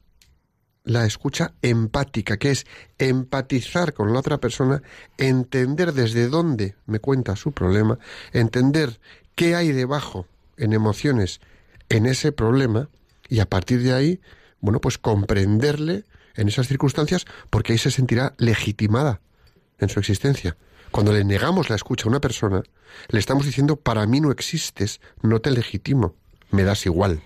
[0.84, 2.66] la escucha empática, que es
[2.98, 4.82] empatizar con la otra persona,
[5.18, 7.98] entender desde dónde me cuenta su problema,
[8.32, 9.00] entender
[9.34, 11.40] qué hay debajo en emociones
[11.88, 12.88] en ese problema
[13.28, 14.20] y a partir de ahí,
[14.60, 19.20] bueno, pues comprenderle en esas circunstancias porque ahí se sentirá legitimada
[19.78, 20.56] en su existencia.
[20.90, 22.62] Cuando le negamos la escucha a una persona,
[23.08, 26.14] le estamos diciendo, para mí no existes, no te legitimo,
[26.50, 27.22] me das igual.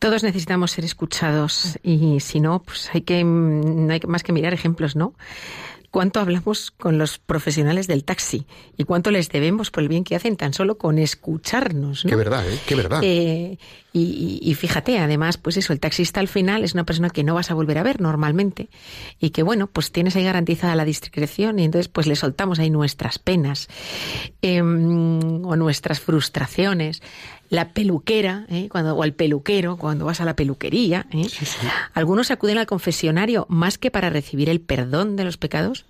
[0.00, 4.52] Todos necesitamos ser escuchados y si no, pues hay que no hay más que mirar
[4.54, 5.14] ejemplos, ¿no?
[5.90, 8.46] ¿Cuánto hablamos con los profesionales del taxi
[8.78, 12.04] y cuánto les debemos por el bien que hacen tan solo con escucharnos?
[12.04, 12.08] ¿no?
[12.08, 12.58] Qué verdad, ¿eh?
[12.64, 13.00] Qué verdad.
[13.02, 13.58] Eh,
[13.92, 17.34] y, y- fíjate, además, pues eso, el taxista al final es una persona que no
[17.34, 18.70] vas a volver a ver normalmente
[19.18, 22.70] y que, bueno, pues tienes ahí garantizada la discreción y entonces pues le soltamos ahí
[22.70, 23.66] nuestras penas
[24.42, 24.64] eh, o
[25.56, 27.02] nuestras frustraciones.
[27.50, 28.68] La peluquera, ¿eh?
[28.70, 31.06] cuando, o el peluquero, cuando vas a la peluquería.
[31.10, 31.26] ¿eh?
[31.92, 35.84] Algunos acuden al confesionario más que para recibir el perdón de los pecados,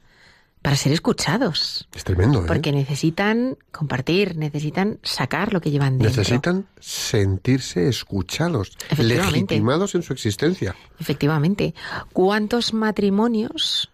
[0.62, 1.86] para ser escuchados.
[1.94, 2.46] Es tremendo, ¿eh?
[2.46, 6.16] Porque necesitan compartir, necesitan sacar lo que llevan dentro.
[6.16, 10.74] Necesitan sentirse escuchados, legitimados en su existencia.
[10.98, 11.74] Efectivamente.
[12.12, 13.90] ¿Cuántos matrimonios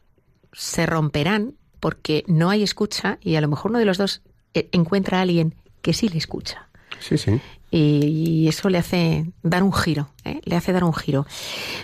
[0.56, 4.22] se romperán porque no hay escucha y a lo mejor uno de los dos
[4.54, 6.68] eh, encuentra a alguien que sí le escucha.
[6.98, 7.40] Sí, sí.
[7.78, 10.40] Y eso le hace dar un giro, ¿eh?
[10.44, 11.26] le hace dar un giro.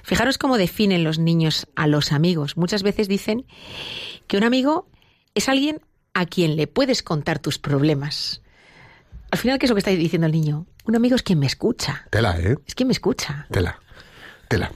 [0.03, 2.57] Fijaros cómo definen los niños a los amigos.
[2.57, 3.45] Muchas veces dicen
[4.27, 4.89] que un amigo
[5.35, 5.83] es alguien
[6.15, 8.41] a quien le puedes contar tus problemas.
[9.31, 10.67] Al final, ¿qué es lo que está diciendo el niño?
[10.87, 12.07] Un amigo es quien me escucha.
[12.11, 12.57] Tela, ¿eh?
[12.67, 13.47] Es quien me escucha.
[13.51, 13.79] Tela.
[14.49, 14.73] Tela.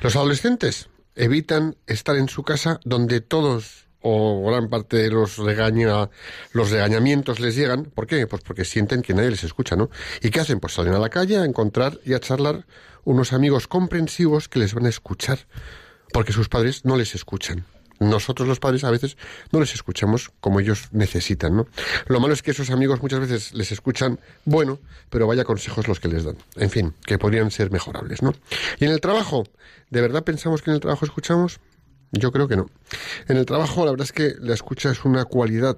[0.00, 6.10] Los adolescentes evitan estar en su casa donde todos o gran parte de los regaña,
[6.52, 7.84] los regañamientos les llegan.
[7.86, 8.26] ¿Por qué?
[8.26, 9.88] Pues porque sienten que nadie les escucha, ¿no?
[10.20, 10.60] ¿Y qué hacen?
[10.60, 12.66] Pues salen a la calle a encontrar y a charlar
[13.04, 15.38] unos amigos comprensivos que les van a escuchar,
[16.12, 17.64] porque sus padres no les escuchan.
[17.98, 19.16] Nosotros los padres a veces
[19.52, 21.66] no les escuchamos como ellos necesitan, ¿no?
[22.06, 25.98] Lo malo es que esos amigos muchas veces les escuchan, bueno, pero vaya consejos los
[25.98, 26.36] que les dan.
[26.56, 28.34] En fin, que podrían ser mejorables, ¿no?
[28.80, 29.44] Y en el trabajo,
[29.88, 31.60] ¿de verdad pensamos que en el trabajo escuchamos?
[32.14, 32.66] Yo creo que no.
[33.28, 35.76] En el trabajo, la verdad es que la escucha es una cualidad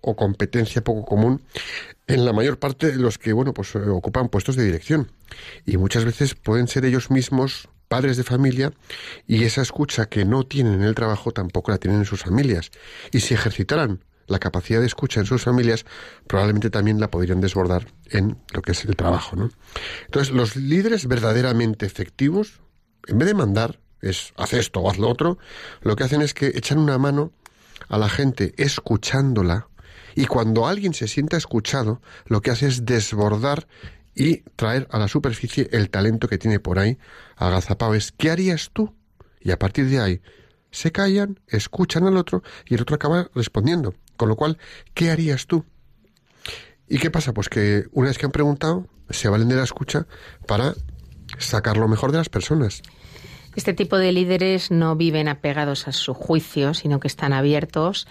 [0.00, 1.42] o competencia poco común
[2.06, 5.10] en la mayor parte de los que, bueno, pues eh, ocupan puestos de dirección.
[5.64, 8.72] Y muchas veces pueden ser ellos mismos padres de familia
[9.26, 12.70] y esa escucha que no tienen en el trabajo tampoco la tienen en sus familias.
[13.12, 15.84] Y si ejercitaran la capacidad de escucha en sus familias,
[16.26, 19.50] probablemente también la podrían desbordar en lo que es el trabajo, ¿no?
[20.06, 22.60] Entonces, los líderes verdaderamente efectivos,
[23.06, 25.38] en vez de mandar, es haz esto o haz lo otro,
[25.82, 27.32] lo que hacen es que echan una mano
[27.88, 29.68] a la gente escuchándola
[30.14, 33.66] y cuando alguien se sienta escuchado, lo que hace es desbordar
[34.14, 36.98] y traer a la superficie el talento que tiene por ahí
[37.36, 37.94] agazapado.
[37.94, 38.94] Es, ¿qué harías tú?
[39.40, 40.22] Y a partir de ahí
[40.70, 43.94] se callan, escuchan al otro y el otro acaba respondiendo.
[44.16, 44.58] Con lo cual,
[44.94, 45.64] ¿qué harías tú?
[46.88, 47.32] ¿Y qué pasa?
[47.32, 50.06] Pues que una vez que han preguntado, se valen de la escucha
[50.46, 50.74] para
[51.38, 52.82] sacar lo mejor de las personas.
[53.56, 58.06] Este tipo de líderes no viven apegados a su juicio, sino que están abiertos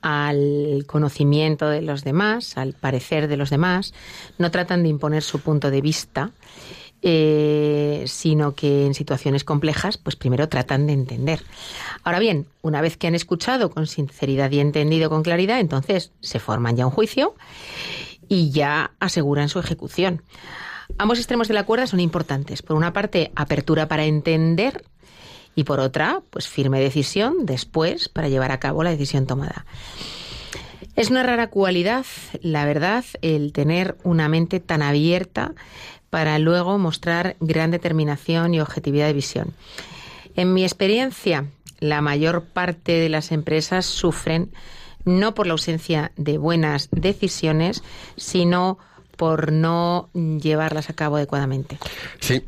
[0.00, 3.94] al conocimiento de los demás, al parecer de los demás.
[4.38, 6.30] No tratan de imponer su punto de vista,
[7.02, 11.42] eh, sino que en situaciones complejas, pues primero tratan de entender.
[12.02, 16.40] Ahora bien, una vez que han escuchado con sinceridad y entendido con claridad, entonces se
[16.40, 17.34] forman ya un juicio
[18.28, 20.22] y ya aseguran su ejecución.
[20.98, 22.62] Ambos extremos de la cuerda son importantes.
[22.62, 24.84] Por una parte, apertura para entender
[25.54, 29.64] y por otra, pues firme decisión después para llevar a cabo la decisión tomada.
[30.94, 32.06] Es una rara cualidad,
[32.40, 35.52] la verdad, el tener una mente tan abierta
[36.10, 39.54] para luego mostrar gran determinación y objetividad de visión.
[40.36, 41.46] En mi experiencia,
[41.80, 44.50] la mayor parte de las empresas sufren
[45.04, 47.82] no por la ausencia de buenas decisiones,
[48.16, 48.95] sino por
[49.52, 51.78] no llevarlas a cabo adecuadamente.
[52.20, 52.44] Sí.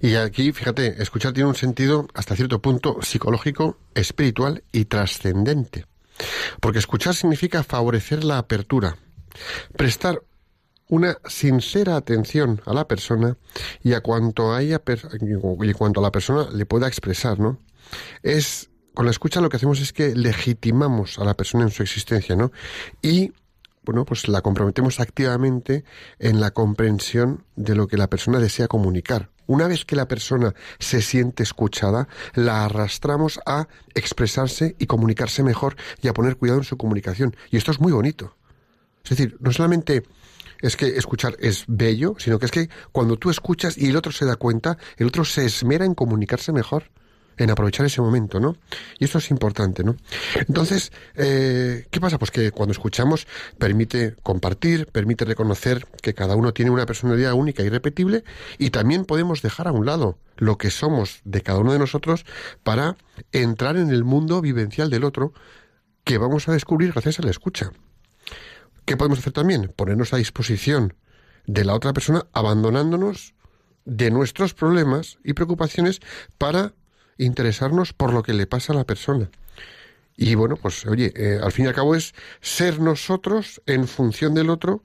[0.00, 5.86] Y aquí, fíjate, escuchar tiene un sentido hasta cierto punto psicológico, espiritual y trascendente.
[6.60, 8.96] Porque escuchar significa favorecer la apertura,
[9.76, 10.20] prestar
[10.88, 13.36] una sincera atención a la persona
[13.82, 14.72] y a cuanto a y
[15.74, 17.58] cuanto a la persona le pueda expresar, ¿no?
[18.22, 21.84] Es con la escucha lo que hacemos es que legitimamos a la persona en su
[21.84, 22.50] existencia, ¿no?
[23.00, 23.32] Y
[23.88, 25.82] bueno, pues la comprometemos activamente
[26.18, 29.30] en la comprensión de lo que la persona desea comunicar.
[29.46, 35.76] Una vez que la persona se siente escuchada, la arrastramos a expresarse y comunicarse mejor
[36.02, 37.34] y a poner cuidado en su comunicación.
[37.50, 38.36] Y esto es muy bonito.
[39.04, 40.02] Es decir, no solamente
[40.60, 44.12] es que escuchar es bello, sino que es que cuando tú escuchas y el otro
[44.12, 46.90] se da cuenta, el otro se esmera en comunicarse mejor
[47.38, 48.56] en aprovechar ese momento, ¿no?
[48.98, 49.96] Y esto es importante, ¿no?
[50.34, 52.18] Entonces, eh, ¿qué pasa?
[52.18, 53.26] Pues que cuando escuchamos
[53.58, 58.24] permite compartir, permite reconocer que cada uno tiene una personalidad única y irrepetible
[58.58, 62.24] y también podemos dejar a un lado lo que somos de cada uno de nosotros
[62.62, 62.96] para
[63.32, 65.32] entrar en el mundo vivencial del otro
[66.04, 67.70] que vamos a descubrir gracias a la escucha.
[68.84, 69.72] ¿Qué podemos hacer también?
[69.76, 70.94] Ponernos a disposición
[71.46, 73.34] de la otra persona abandonándonos
[73.84, 76.00] de nuestros problemas y preocupaciones
[76.36, 76.74] para
[77.18, 79.30] interesarnos por lo que le pasa a la persona.
[80.16, 84.34] Y bueno, pues oye, eh, al fin y al cabo es ser nosotros en función
[84.34, 84.82] del otro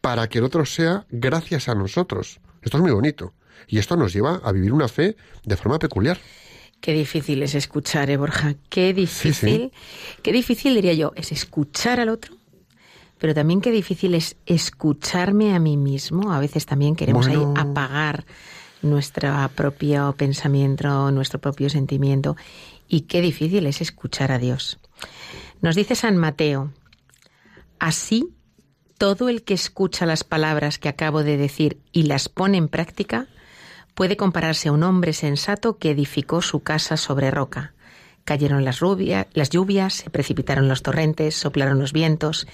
[0.00, 2.40] para que el otro sea gracias a nosotros.
[2.62, 3.34] Esto es muy bonito.
[3.68, 6.18] Y esto nos lleva a vivir una fe de forma peculiar.
[6.80, 8.56] Qué difícil es escuchar, ¿eh, Borja?
[8.68, 9.72] Qué difícil.
[10.22, 12.34] Qué difícil, diría yo, es escuchar al otro,
[13.18, 16.32] pero también qué difícil es escucharme a mí mismo.
[16.32, 18.26] A veces también queremos ahí apagar
[18.84, 22.36] nuestro propio pensamiento, nuestro propio sentimiento.
[22.88, 24.78] Y qué difícil es escuchar a Dios.
[25.60, 26.70] Nos dice San Mateo,
[27.78, 28.28] así
[28.98, 33.26] todo el que escucha las palabras que acabo de decir y las pone en práctica
[33.94, 37.74] puede compararse a un hombre sensato que edificó su casa sobre roca.
[38.24, 38.80] Cayeron las,
[39.34, 42.46] las lluvias, se precipitaron los torrentes, soplaron los vientos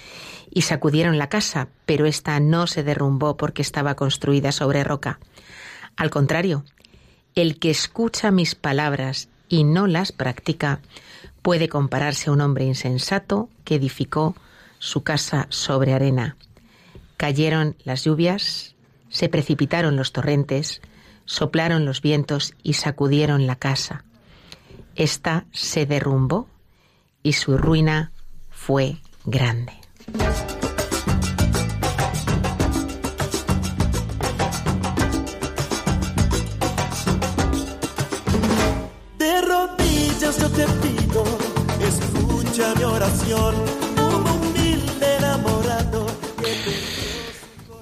[0.49, 5.19] y sacudieron la casa, pero ésta no se derrumbó porque estaba construida sobre roca.
[6.01, 6.65] Al contrario,
[7.35, 10.79] el que escucha mis palabras y no las practica
[11.43, 14.35] puede compararse a un hombre insensato que edificó
[14.79, 16.37] su casa sobre arena.
[17.17, 18.73] Cayeron las lluvias,
[19.09, 20.81] se precipitaron los torrentes,
[21.25, 24.03] soplaron los vientos y sacudieron la casa.
[24.95, 26.47] Esta se derrumbó
[27.21, 28.11] y su ruina
[28.49, 29.73] fue grande.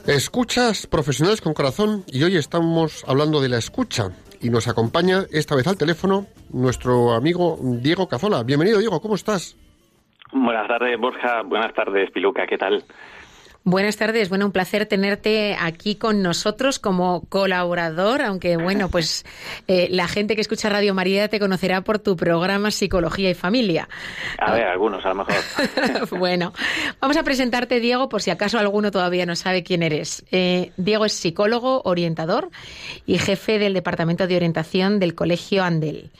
[0.09, 4.09] Escuchas profesionales con corazón y hoy estamos hablando de la escucha
[4.41, 8.41] y nos acompaña esta vez al teléfono nuestro amigo Diego Cazola.
[8.41, 9.55] Bienvenido Diego, ¿cómo estás?
[10.31, 11.43] Buenas tardes, Borja.
[11.43, 12.47] Buenas tardes, Piluca.
[12.47, 12.83] ¿Qué tal?
[13.65, 19.25] Buenas tardes, bueno, un placer tenerte aquí con nosotros como colaborador, aunque bueno, pues
[19.67, 23.89] eh, la gente que escucha Radio María te conocerá por tu programa Psicología y Familia.
[24.39, 25.35] A ver, algunos a lo mejor.
[26.17, 26.53] bueno,
[27.01, 30.23] vamos a presentarte, Diego, por si acaso alguno todavía no sabe quién eres.
[30.31, 32.49] Eh, Diego es psicólogo, orientador
[33.05, 36.11] y jefe del Departamento de Orientación del Colegio Andel.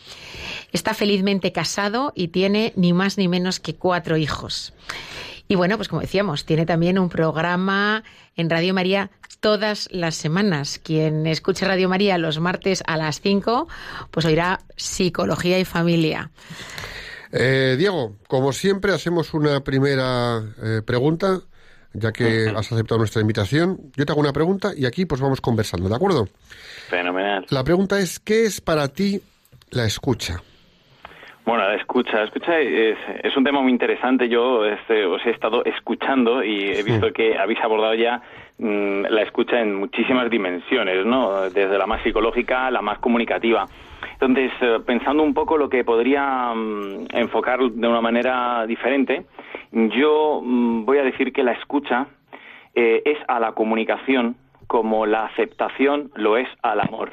[0.72, 4.74] Está felizmente casado y tiene ni más ni menos que cuatro hijos.
[5.52, 8.04] Y bueno, pues como decíamos, tiene también un programa
[8.36, 10.80] en Radio María todas las semanas.
[10.82, 13.68] Quien escuche Radio María los martes a las 5,
[14.12, 16.30] pues oirá Psicología y Familia.
[17.32, 21.42] Eh, Diego, como siempre hacemos una primera eh, pregunta,
[21.94, 23.92] ya que has aceptado nuestra invitación.
[23.96, 26.30] Yo te hago una pregunta y aquí pues vamos conversando, ¿de acuerdo?
[26.90, 27.48] Fenomenal.
[27.50, 29.24] La pregunta es, ¿qué es para ti
[29.72, 30.44] la escucha?
[31.50, 32.18] Bueno, la escucha.
[32.18, 34.30] La escucha es, es un tema muy interesante.
[34.30, 38.22] Yo este, os he estado escuchando y he visto que habéis abordado ya
[38.60, 41.50] mm, la escucha en muchísimas dimensiones, ¿no?
[41.50, 43.66] Desde la más psicológica a la más comunicativa.
[44.12, 49.26] Entonces, eh, pensando un poco lo que podría mm, enfocar de una manera diferente,
[49.72, 52.06] yo mm, voy a decir que la escucha
[52.76, 54.36] eh, es a la comunicación
[54.68, 57.10] como la aceptación lo es al amor.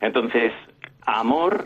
[0.00, 0.52] Entonces,
[1.04, 1.64] amor,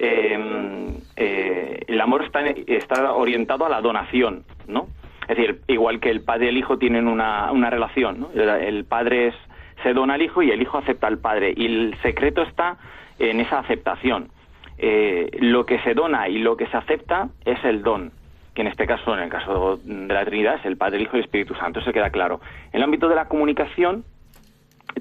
[0.00, 4.88] eh, eh, el amor está, está orientado a la donación, ¿no?
[5.28, 8.30] Es decir, igual que el padre y el hijo tienen una, una relación, ¿no?
[8.34, 9.34] El, el padre es-
[9.82, 11.54] se dona al hijo y el hijo acepta al padre.
[11.56, 12.76] Y el secreto está
[13.18, 14.28] en esa aceptación.
[14.76, 18.10] Eh, lo que se dona y lo que se acepta es el don,
[18.54, 21.16] que en este caso, en el caso de la Trinidad, es el Padre, el Hijo
[21.16, 21.80] y el Espíritu Santo.
[21.80, 22.40] Eso queda claro.
[22.72, 24.04] En el ámbito de la comunicación,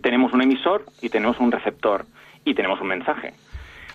[0.02, 2.06] tenemos un emisor y tenemos un receptor
[2.46, 3.34] y tenemos un mensaje.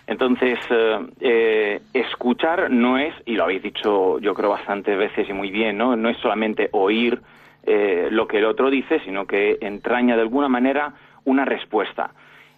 [0.07, 5.33] Entonces, eh, eh, escuchar no es, y lo habéis dicho yo creo bastantes veces y
[5.33, 7.19] muy bien, no, no es solamente oír
[7.63, 10.93] eh, lo que el otro dice, sino que entraña de alguna manera
[11.23, 12.11] una respuesta.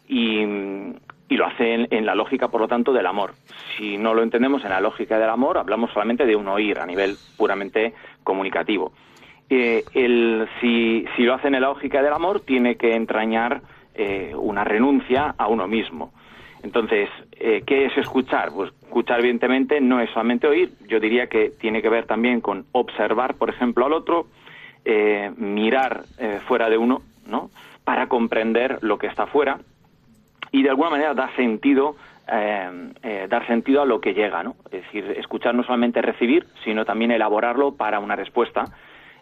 [0.09, 0.41] Y,
[1.29, 3.33] y lo hace en, en la lógica, por lo tanto, del amor.
[3.77, 6.85] Si no lo entendemos en la lógica del amor, hablamos solamente de un oír a
[6.85, 7.93] nivel puramente
[8.23, 8.93] comunicativo.
[9.49, 13.61] Eh, el, si, si lo hace en la lógica del amor, tiene que entrañar
[13.95, 16.11] eh, una renuncia a uno mismo.
[16.63, 18.51] Entonces, eh, ¿qué es escuchar?
[18.51, 20.71] Pues escuchar, evidentemente, no es solamente oír.
[20.87, 24.27] Yo diría que tiene que ver también con observar, por ejemplo, al otro,
[24.85, 27.49] eh, mirar eh, fuera de uno, ¿no?
[27.83, 29.59] Para comprender lo que está fuera
[30.51, 31.95] y de alguna manera dar sentido,
[32.31, 34.55] eh, eh, dar sentido a lo que llega, ¿no?
[34.71, 38.65] Es decir, escuchar no solamente recibir, sino también elaborarlo para una respuesta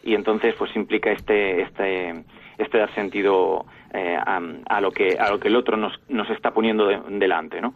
[0.04, 2.24] y entonces pues implica este este
[2.58, 3.66] este dar sentido
[3.96, 7.62] eh, a, lo que a lo que el otro nos, nos está poniendo de- delante
[7.62, 7.74] no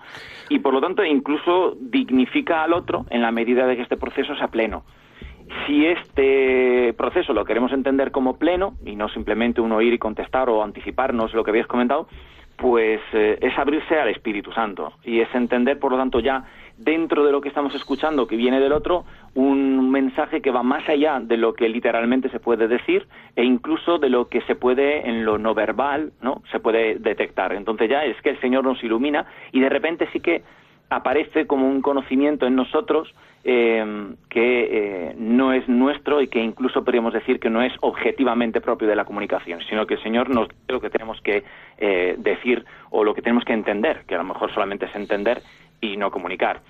[0.49, 4.35] y por lo tanto incluso dignifica al otro en la medida de que este proceso
[4.35, 4.83] sea pleno.
[5.65, 10.49] Si este proceso lo queremos entender como pleno y no simplemente un oír y contestar
[10.49, 12.07] o anticiparnos lo que habías comentado,
[12.55, 14.93] pues eh, es abrirse al Espíritu Santo.
[15.03, 16.43] Y es entender, por lo tanto, ya
[16.79, 19.03] dentro de lo que estamos escuchando que viene del otro,
[19.35, 23.05] un mensaje que va más allá de lo que literalmente se puede decir
[23.35, 26.41] e incluso de lo que se puede en lo no verbal, ¿no?
[26.51, 27.53] Se puede detectar.
[27.53, 30.41] Entonces ya es que el Señor nos ilumina y de repente sí que
[30.89, 33.13] aparece como un conocimiento en nosotros
[33.43, 38.59] eh, que eh, no es nuestro y que incluso podríamos decir que no es objetivamente
[38.59, 41.43] propio de la comunicación, sino que el Señor nos dice lo que tenemos que
[41.77, 45.41] eh, decir o lo que tenemos que entender, que a lo mejor solamente es entender
[45.81, 46.61] y no comunicar.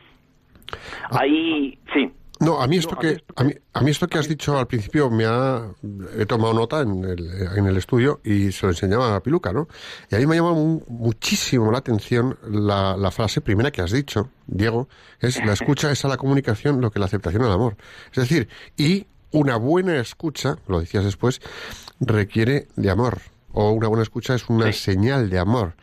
[1.12, 2.12] Ahí, sí.
[2.41, 5.10] No, a mí esto que a mí, a mí esto que has dicho al principio
[5.10, 5.72] me ha
[6.18, 9.68] he tomado nota en el, en el estudio y se lo enseñaba a Piluca, ¿no?
[10.10, 13.82] Y a mí me ha llamado mu- muchísimo la atención la, la frase primera que
[13.82, 14.88] has dicho, Diego,
[15.20, 17.76] es la escucha es a la comunicación lo que la aceptación al amor.
[18.14, 18.47] Es decir,
[18.78, 21.41] y una buena escucha, lo decías después,
[21.99, 23.20] requiere de amor
[23.51, 25.74] o una buena escucha es una señal de amor.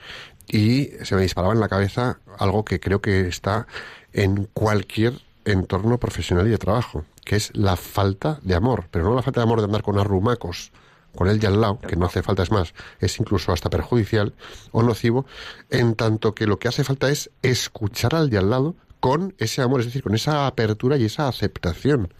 [0.48, 3.66] Y se me disparaba en la cabeza algo que creo que está
[4.12, 9.14] en cualquier entorno profesional y de trabajo, que es la falta de amor, pero no
[9.14, 10.72] la falta de amor de andar con arrumacos
[11.16, 14.34] con el de al lado, que no hace falta es más, es incluso hasta perjudicial
[14.70, 15.26] o nocivo,
[15.70, 19.62] en tanto que lo que hace falta es escuchar al de al lado con ese
[19.62, 22.12] amor, es decir, con esa apertura y esa aceptación.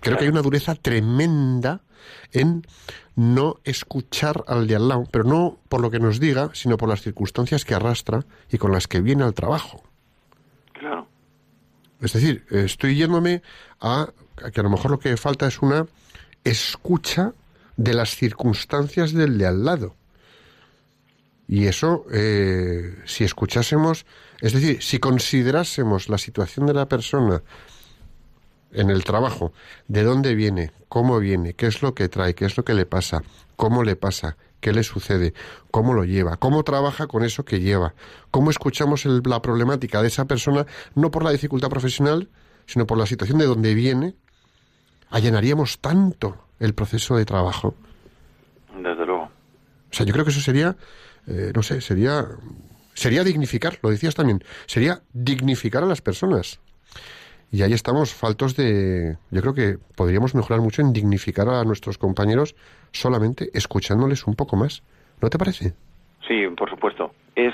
[0.00, 1.80] Creo que hay una dureza tremenda
[2.32, 2.66] en
[3.20, 6.88] no escuchar al de al lado, pero no por lo que nos diga, sino por
[6.88, 9.82] las circunstancias que arrastra y con las que viene al trabajo.
[10.72, 11.06] Claro.
[12.00, 13.42] Es decir, estoy yéndome
[13.78, 14.08] a,
[14.42, 15.86] a que a lo mejor lo que falta es una
[16.44, 17.34] escucha
[17.76, 19.96] de las circunstancias del de al lado.
[21.46, 24.06] Y eso, eh, si escuchásemos,
[24.40, 27.42] es decir, si considerásemos la situación de la persona
[28.72, 29.52] en el trabajo,
[29.88, 32.86] de dónde viene, cómo viene, qué es lo que trae, qué es lo que le
[32.86, 33.22] pasa,
[33.56, 35.34] cómo le pasa, qué le sucede,
[35.70, 37.94] cómo lo lleva, cómo trabaja con eso que lleva,
[38.30, 42.28] cómo escuchamos el- la problemática de esa persona, no por la dificultad profesional,
[42.66, 44.14] sino por la situación de donde viene,
[45.10, 47.74] allanaríamos tanto el proceso de trabajo.
[48.74, 49.24] Desde luego.
[49.24, 50.76] O sea, yo creo que eso sería,
[51.26, 52.26] eh, no sé, sería,
[52.94, 56.60] sería dignificar, lo decías también, sería dignificar a las personas.
[57.52, 61.98] Y ahí estamos faltos de, yo creo que podríamos mejorar mucho en dignificar a nuestros
[61.98, 62.54] compañeros
[62.92, 64.82] solamente escuchándoles un poco más.
[65.20, 65.72] ¿No te parece?
[66.28, 67.12] Sí, por supuesto.
[67.34, 67.52] Es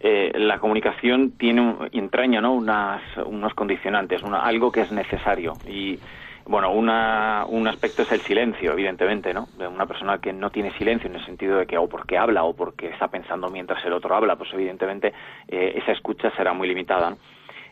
[0.00, 2.52] eh, la comunicación tiene un- entraña, ¿no?
[2.54, 5.98] Unas, unos condicionantes, una- algo que es necesario y
[6.44, 9.48] bueno, una, un aspecto es el silencio, evidentemente, ¿no?
[9.56, 12.42] De una persona que no tiene silencio en el sentido de que o porque habla
[12.42, 15.12] o porque está pensando mientras el otro habla, pues evidentemente
[15.46, 17.10] eh, esa escucha será muy limitada.
[17.10, 17.18] ¿no?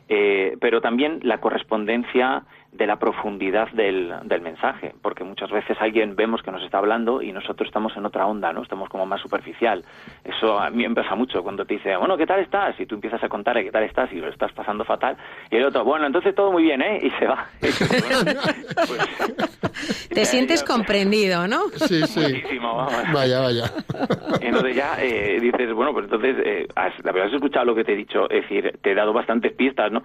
[0.09, 6.15] Eh, pero también la correspondencia de la profundidad del, del mensaje, porque muchas veces alguien
[6.15, 8.63] vemos que nos está hablando y nosotros estamos en otra onda, ¿no?
[8.63, 9.85] Estamos como más superficial.
[10.25, 12.79] Eso a mí me pasa mucho cuando te dice, bueno, ¿qué tal estás?
[12.79, 15.17] Y tú empiezas a contar qué tal estás y lo estás pasando fatal.
[15.51, 17.01] Y el otro, bueno, entonces todo muy bien, ¿eh?
[17.03, 17.47] Y se va.
[17.61, 18.41] Y dices, bueno,
[19.61, 21.69] pues, Te sientes ya, comprendido, ¿no?
[21.71, 22.21] Sí, sí.
[22.21, 23.13] Muchísimo, vamos.
[23.13, 23.65] Vaya, vaya.
[24.41, 27.85] Entonces ya eh, dices, bueno, pues entonces, eh, has, la verdad has escuchado lo que
[27.85, 30.03] te he dicho, es decir, te he dado bastantes pistas, ¿no?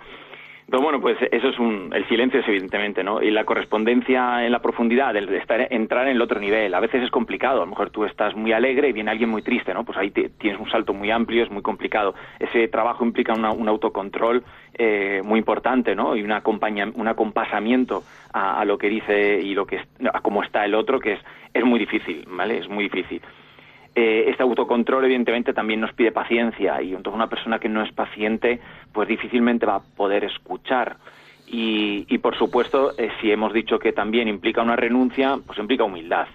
[0.68, 3.22] Bueno, pues eso es un, el silencio es evidentemente, ¿no?
[3.22, 7.03] Y la correspondencia en la profundidad, el estar, entrar en el otro nivel, a veces
[7.03, 9.84] es complicado, a lo mejor tú estás muy alegre y viene alguien muy triste, ¿no?
[9.86, 12.16] Pues ahí te- tienes un salto muy amplio, es muy complicado.
[12.39, 14.43] Ese trabajo implica una- un autocontrol
[14.78, 16.16] eh, muy importante, ¿no?
[16.16, 18.03] Y una acompaña, un acompasamiento
[18.34, 19.80] a, lo que dice y lo que
[20.11, 21.20] a cómo está el otro, que es,
[21.53, 22.57] es muy difícil, ¿vale?
[22.57, 23.22] Es muy difícil.
[23.95, 26.81] Eh, este autocontrol evidentemente también nos pide paciencia.
[26.81, 28.59] Y entonces una persona que no es paciente
[28.91, 30.97] pues difícilmente va a poder escuchar.
[31.47, 35.83] Y, y por supuesto eh, si hemos dicho que también implica una renuncia pues implica
[35.85, 36.27] humildad.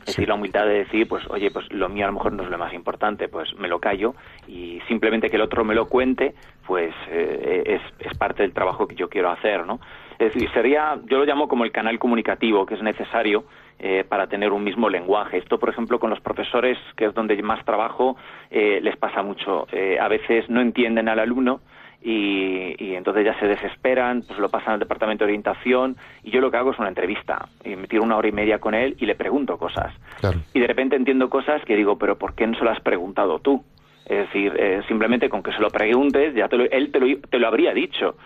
[0.00, 2.42] Es decir, la humildad de decir, pues, oye, pues lo mío a lo mejor no
[2.42, 4.14] es lo más importante, pues me lo callo
[4.48, 6.34] y simplemente que el otro me lo cuente,
[6.66, 9.78] pues eh, es, es parte del trabajo que yo quiero hacer, ¿no?
[10.18, 13.44] Es decir, sería, yo lo llamo como el canal comunicativo que es necesario
[13.82, 15.38] eh, para tener un mismo lenguaje.
[15.38, 18.14] Esto, por ejemplo, con los profesores, que es donde más trabajo,
[18.50, 19.66] eh, les pasa mucho.
[19.72, 21.62] Eh, a veces no entienden al alumno
[22.02, 26.42] y, y entonces ya se desesperan, pues lo pasan al departamento de orientación y yo
[26.42, 28.96] lo que hago es una entrevista y me tiro una hora y media con él
[28.98, 29.94] y le pregunto cosas.
[30.20, 30.38] Claro.
[30.52, 33.38] Y de repente entiendo cosas que digo, pero ¿por qué no se lo has preguntado
[33.38, 33.64] tú?
[34.10, 37.46] Es decir, eh, simplemente con que se lo preguntes, ya él te lo, te lo
[37.46, 38.16] habría dicho.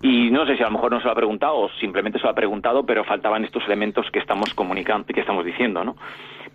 [0.00, 2.24] Y no sé si a lo mejor no se lo ha preguntado o simplemente se
[2.24, 5.96] lo ha preguntado, pero faltaban estos elementos que estamos comunicando, que estamos diciendo, ¿no?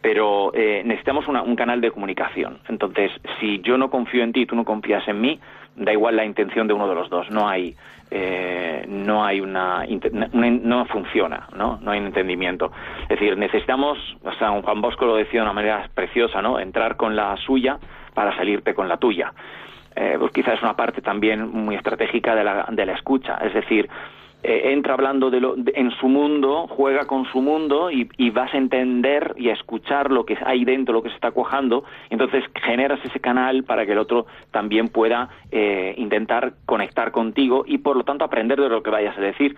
[0.02, 2.60] Pero eh, necesitamos un canal de comunicación.
[2.70, 3.12] Entonces,
[3.42, 5.38] si yo no confío en ti y tú no confías en mí,
[5.76, 7.30] da igual la intención de uno de los dos.
[7.30, 7.76] No hay,
[8.12, 9.84] eh, no hay una,
[10.32, 11.80] una- no funciona, ¿no?
[11.82, 12.72] No hay un entendimiento.
[13.04, 16.60] Es decir, necesitamos, o sea, Juan Bosco lo decía de una manera preciosa, ¿no?
[16.60, 17.78] Entrar con la suya
[18.14, 19.34] para salirte con la tuya.
[19.96, 23.36] Eh, pues quizás es una parte también muy estratégica de la, de la escucha.
[23.44, 23.90] Es decir,
[24.42, 28.30] eh, entra hablando de lo, de- en su mundo, juega con su mundo y, y
[28.30, 31.84] vas a entender y a escuchar lo que hay dentro, lo que se está cuajando.
[32.10, 37.80] Entonces generas ese canal para que el otro también pueda eh, intentar conectar contigo y
[37.80, 39.58] por lo tanto aprender de lo que vayas a decir.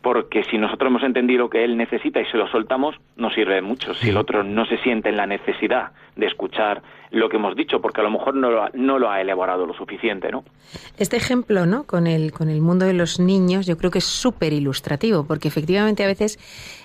[0.00, 3.60] porque si nosotros hemos entendido lo que él necesita y se lo soltamos, no sirve
[3.62, 3.94] mucho.
[3.94, 6.82] Si el otro no se siente en la necesidad de escuchar
[7.12, 9.66] lo que hemos dicho, porque a lo mejor no lo ha, no lo ha elaborado
[9.66, 10.44] lo suficiente, ¿no?
[10.96, 11.84] Este ejemplo, ¿no?
[11.84, 15.48] Con el, con el mundo de los niños, yo creo que es súper ilustrativo, porque
[15.48, 16.38] efectivamente a veces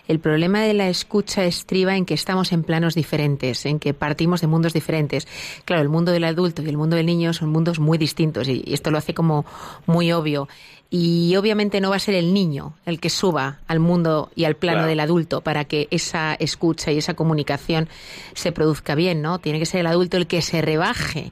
[0.08, 4.42] el problema de la escucha estriba en que estamos en planos diferentes, en que partimos
[4.42, 5.28] de mundos diferentes.
[5.66, 8.64] Claro, el mundo del adulto y el mundo del niño son mundos muy distintos y,
[8.68, 9.46] esto lo hace como
[9.86, 10.48] muy obvio.
[10.90, 14.56] Y obviamente no va a ser el niño el que suba al mundo y al
[14.56, 14.88] plano Claro.
[14.88, 17.90] del adulto para que esa escucha y esa comunicación
[18.34, 19.40] se produzca bien, ¿no?
[19.40, 21.32] Tiene que ser el adulto el que se rebaje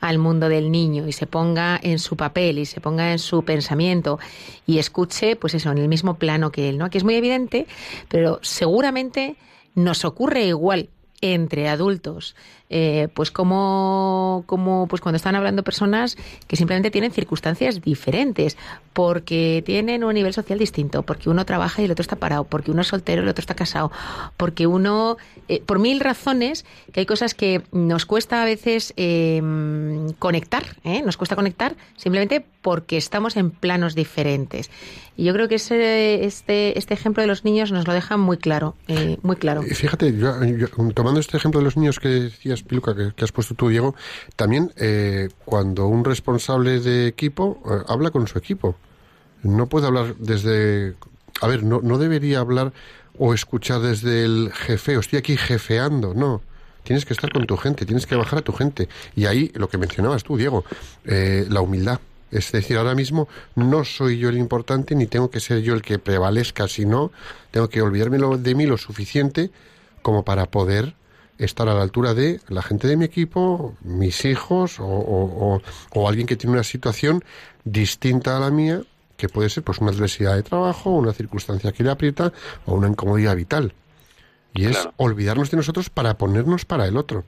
[0.00, 3.42] al mundo del niño y se ponga en su papel y se ponga en su
[3.42, 4.18] pensamiento
[4.66, 6.90] y escuche, pues eso, en el mismo plano que él, ¿no?
[6.90, 7.66] Que es muy evidente,
[8.08, 9.36] pero seguramente
[9.74, 12.36] nos ocurre igual entre adultos,
[12.70, 14.44] eh, pues como,
[14.88, 18.56] pues cuando están hablando personas que simplemente tienen circunstancias diferentes,
[18.92, 22.70] porque tienen un nivel social distinto, porque uno trabaja y el otro está parado, porque
[22.70, 23.92] uno es soltero y el otro está casado,
[24.36, 25.16] porque uno,
[25.48, 29.42] eh, por mil razones, que hay cosas que nos cuesta a veces eh,
[30.18, 30.64] conectar,
[31.04, 34.70] nos cuesta conectar simplemente porque estamos en planos diferentes.
[35.16, 38.36] Y yo creo que ese, este, este ejemplo de los niños nos lo deja muy
[38.36, 39.62] claro, eh, muy claro.
[39.62, 40.32] Fíjate, yo,
[40.92, 43.94] tomando este ejemplo de los niños que decías, Piluca, que, has puesto tú, Diego,
[44.36, 48.76] también eh, cuando un responsable de equipo eh, habla con su equipo,
[49.42, 50.94] no puede hablar desde...
[51.40, 52.72] A ver, no, no debería hablar
[53.18, 56.42] o escuchar desde el jefeo, estoy aquí jefeando, no.
[56.84, 58.88] Tienes que estar con tu gente, tienes que bajar a tu gente.
[59.16, 60.64] Y ahí, lo que mencionabas tú, Diego,
[61.04, 61.98] eh, la humildad.
[62.30, 65.82] Es decir, ahora mismo no soy yo el importante ni tengo que ser yo el
[65.82, 67.10] que prevalezca, sino
[67.52, 69.50] tengo que olvidarme de mí lo suficiente
[70.02, 70.94] como para poder
[71.38, 75.62] estar a la altura de la gente de mi equipo, mis hijos o, o- o-
[75.94, 77.24] o alguien que tiene una situación
[77.64, 78.82] distinta a la mía,
[79.16, 82.32] que puede ser pues una adversidad de trabajo, una circunstancia que le aprieta
[82.66, 83.72] o una incomodidad vital.
[84.52, 84.94] Y es Claro.
[84.98, 87.24] olvidarnos de nosotros para ponernos para el otro.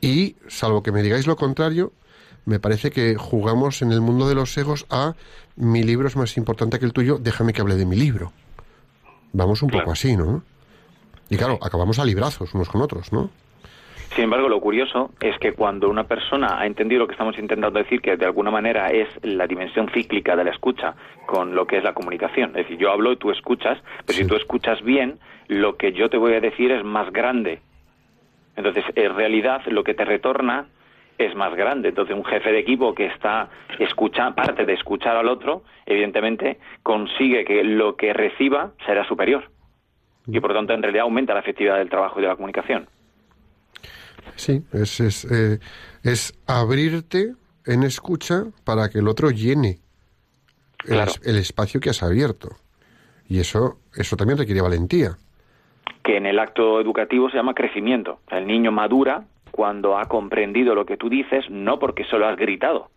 [0.00, 1.92] Y, salvo que me digáis lo contrario,
[2.44, 5.14] me parece que jugamos en el mundo de los egos a
[5.56, 8.32] mi libro es más importante que el tuyo, déjame que hable de mi libro.
[9.32, 10.42] Vamos un poco así, ¿no?
[11.30, 13.30] Y claro, acabamos a librazos unos con otros, ¿no?
[14.14, 17.78] Sin embargo, lo curioso es que cuando una persona ha entendido lo que estamos intentando
[17.78, 20.94] decir, que de alguna manera es la dimensión cíclica de la escucha
[21.26, 24.22] con lo que es la comunicación, es decir, yo hablo y tú escuchas, pero Sí.
[24.22, 25.18] si tú escuchas bien,
[25.48, 27.60] lo que yo te voy a decir es más grande.
[28.56, 30.66] Entonces, en realidad, lo que te retorna
[31.18, 31.90] es más grande.
[31.90, 37.44] Entonces, un jefe de equipo que está escucha, parte de escuchar al otro, evidentemente, consigue
[37.44, 39.44] que lo que reciba será superior.
[40.30, 42.86] Y por lo tanto, en realidad, aumenta la efectividad del trabajo y de la comunicación.
[44.36, 45.58] Sí, es, es, eh,
[46.02, 47.32] es abrirte
[47.66, 49.78] en escucha para que el otro llene
[50.84, 51.12] el, Claro.
[51.24, 52.50] el espacio que has abierto.
[53.26, 55.16] Y eso, eso también requiere valentía.
[56.04, 58.20] que en el acto educativo se llama crecimiento.
[58.30, 62.90] El niño madura cuando ha comprendido lo que tú dices, no porque solo has gritado,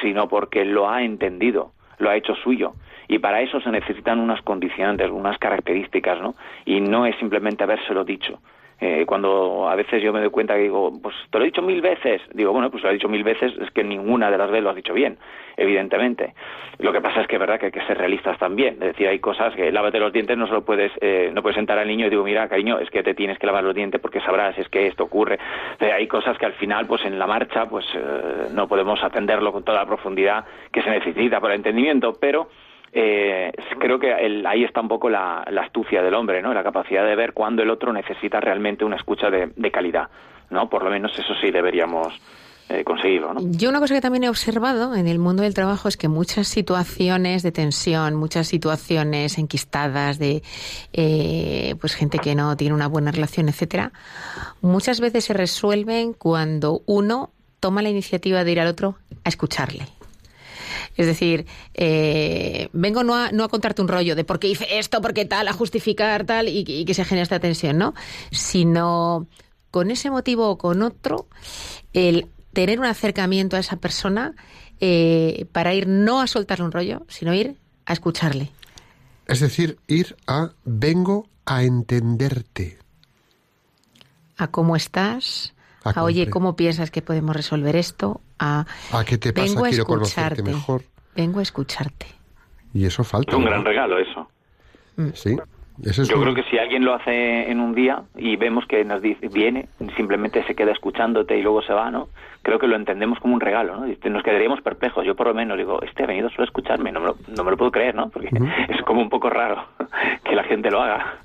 [0.00, 2.72] sino porque lo ha entendido, lo ha hecho suyo.
[3.08, 6.34] Y para eso se necesitan unas condicionantes, unas características, ¿no?
[6.64, 8.40] Y no es simplemente habérselo dicho.
[8.80, 11.62] Eh, cuando a veces yo me doy cuenta que digo, pues te lo he dicho
[11.62, 14.50] mil veces, digo, bueno, pues lo he dicho mil veces, es que ninguna de las
[14.50, 15.16] veces lo has dicho bien,
[15.56, 16.34] evidentemente.
[16.78, 19.06] Lo que pasa es que es verdad que hay que ser realistas también, es decir,
[19.06, 22.08] hay cosas que lávate los dientes, no solo puedes, eh, no puedes sentar al niño
[22.08, 24.68] y digo, mira, cariño, es que te tienes que lavar los dientes porque sabrás, es
[24.68, 25.38] que esto ocurre.
[25.78, 29.52] Eh, hay cosas que al final, pues en la marcha, pues eh, no podemos atenderlo
[29.52, 32.48] con toda la profundidad que se necesita para el entendimiento, pero
[32.94, 36.54] eh, creo que el- ahí está un poco la, astucia del hombre, ¿no?
[36.54, 40.08] La capacidad de ver cuándo el otro necesita realmente una escucha de, calidad,
[40.50, 40.70] ¿no?
[40.70, 42.14] Por lo menos eso sí deberíamos
[42.68, 43.40] eh, conseguirlo, ¿no?
[43.42, 46.46] Yo una cosa que también he observado en el mundo del trabajo es que muchas
[46.46, 50.42] situaciones de tensión, muchas situaciones enquistadas de
[50.92, 53.92] eh, pues gente que no tiene una buena relación, etcétera,
[54.62, 59.86] muchas veces se resuelven cuando uno toma la iniciativa de ir al otro a escucarle.
[60.96, 64.78] Es decir, eh, vengo no a, no a contarte un rollo de por qué hice
[64.78, 67.94] esto, por qué tal, a justificar tal y, y que se genere esta tensión, ¿no?
[68.30, 69.26] Sino
[69.70, 71.26] con ese motivo o con otro,
[71.92, 74.34] el tener un acercamiento a esa persona
[74.80, 78.50] eh, para ir no a soltarle un rollo, sino ir a escucharle.
[79.26, 82.78] Es decir, ir a vengo a entenderte.
[84.36, 85.54] A cómo estás,
[85.84, 88.20] A a, oye, ¿cómo piensas que podemos resolver esto?
[88.38, 89.46] A ¿A qué te pasa?
[89.46, 90.82] vengo Quiero conocerte mejor.
[91.16, 92.06] Vengo a escucharte.
[92.72, 93.30] Y eso falta.
[93.30, 93.50] Es un ¿no?
[93.50, 94.28] gran regalo eso.
[95.14, 95.36] Sí.
[95.82, 98.64] Ese es Yo un- creo que si alguien lo hace en un día y vemos
[98.66, 102.08] que nos dice, viene, simplemente se queda escuchándote y luego se va, ¿no?
[102.42, 103.88] Creo que lo entendemos como un regalo, ¿no?
[103.88, 105.04] Y Nos quedaríamos perplejos.
[105.04, 107.42] Yo por lo menos digo, este ha venido solo a escucharme, no me lo, no
[107.44, 108.08] me lo puedo creer, ¿no?
[108.10, 108.28] Porque
[108.68, 109.66] es como un poco raro
[110.24, 111.18] que la gente lo haga.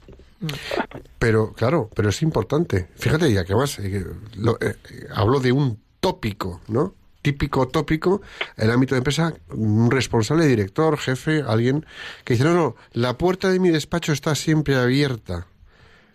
[1.18, 2.90] Pero, claro, pero es importante.
[2.96, 4.76] Fíjate, ya que más eh, lo- eh,
[5.14, 6.96] hablo de un tópico, ¿no?
[7.22, 8.22] Típico tópico,
[8.56, 11.86] en el ámbito de empresa, un responsable, director, jefe, alguien
[12.24, 15.46] que dice, no, no, la puerta de mi despacho está siempre abierta.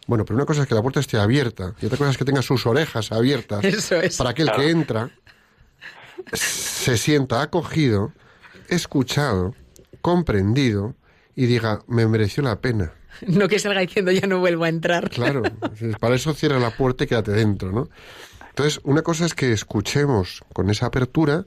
[0.07, 2.25] Bueno, pero una cosa es que la puerta esté abierta y otra cosa es que
[2.25, 4.17] tenga sus orejas abiertas Eso es.
[4.17, 5.11] para que el que entra
[6.33, 8.13] se sienta acogido,
[8.69, 9.55] escuchado,
[10.01, 10.95] comprendido
[11.37, 12.93] y diga, me mereció la pena.
[13.27, 15.11] No que salga diciendo ya no vuelvo a entrar.
[15.11, 15.43] Claro,
[16.01, 17.89] para eso cierra la puerta y quédate dentro, ¿no?
[18.51, 21.47] Entonces, una cosa es que escuchemos con esa apertura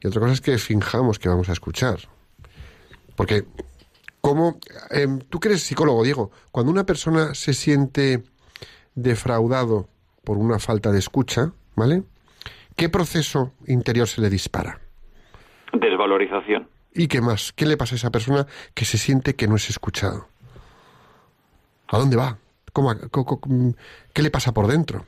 [0.00, 1.98] y otra cosa es que finjamos que vamos a escuchar.
[3.14, 3.44] Porque,
[4.20, 4.58] ¿cómo?
[4.90, 8.24] em, tú que eres psicólogo, Diego, cuando una persona se siente
[8.94, 9.88] defraudado
[10.24, 12.02] por una falta de escucha, ¿vale?
[12.76, 14.80] ¿Qué proceso interior se le dispara?
[15.72, 16.68] Desvalorización.
[16.94, 17.52] ¿Y qué más?
[17.52, 20.29] ¿Qué le pasa a esa persona que se siente que no es escuchado?
[21.90, 22.36] ¿A dónde va?
[22.72, 22.92] ¿Cómo,
[24.14, 25.00] ¿Qué le pasa por dentro?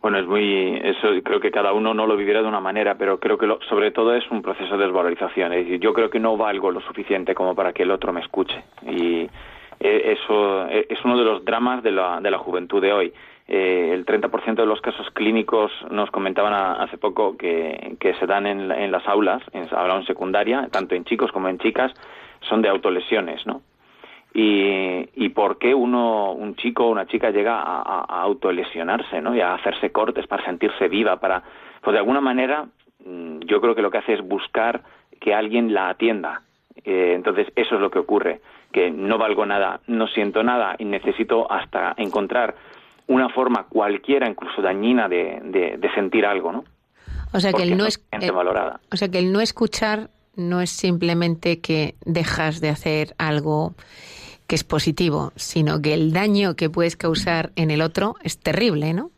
[0.00, 3.18] Bueno, es muy, eso creo que cada uno no lo vivirá de una manera, pero
[3.18, 5.52] creo que lo- sobre todo es un proceso de desvalorización.
[5.52, 8.20] Es decir, yo creo que no valgo lo suficiente como para que el otro me
[8.20, 8.62] escuche.
[8.86, 9.28] Y
[9.80, 13.12] eh, eso eh, es uno de los dramas de la, de la juventud de hoy.
[13.48, 18.46] Eh, el 30% de los casos clínicos nos comentaban hace poco que, que se dan
[18.46, 21.92] en, en las aulas, en en secundaria, tanto en chicos como en chicas,
[22.48, 23.62] son de autolesiones, ¿no?
[24.38, 29.20] Y, y por qué uno, un chico o una chica llega a, a- a autolesionarse,
[29.22, 29.34] ¿no?
[29.34, 31.42] Y a hacerse cortes para sentirse viva, para,
[31.82, 32.66] pues de alguna manera,
[33.04, 34.82] mm, yo creo que lo que hace es buscar
[35.20, 36.42] que alguien la atienda.
[36.84, 38.40] Eh, entonces eso es lo que ocurre,
[38.72, 42.54] que no valgo nada, no siento nada y necesito hasta encontrar
[43.08, 46.64] una forma cualquiera, incluso dañina, de, de, de sentir algo, ¿no?
[47.32, 48.80] O sea que el no es eh, valorada.
[48.92, 53.74] o sea que el no escuchar no es simplemente que dejas de hacer algo
[54.46, 58.92] que es positivo, sino que el daño que puedes causar en el otro es terrible,
[58.92, 59.10] ¿no?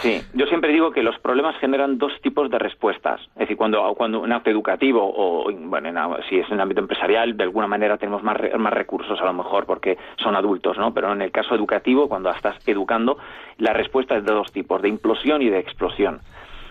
[0.00, 3.20] Sí, yo siempre digo que los problemas generan dos tipos de respuestas.
[3.34, 6.80] Es decir, cuando, cuando en acto educativo o, bueno, en, si es en el ámbito
[6.80, 10.92] empresarial, de alguna manera tenemos más, más recursos a lo mejor porque son adultos, ¿no?
[10.92, 13.18] Pero en el caso educativo, cuando estás educando,
[13.58, 16.20] la respuesta es de dos tipos, de implosión y de explosión.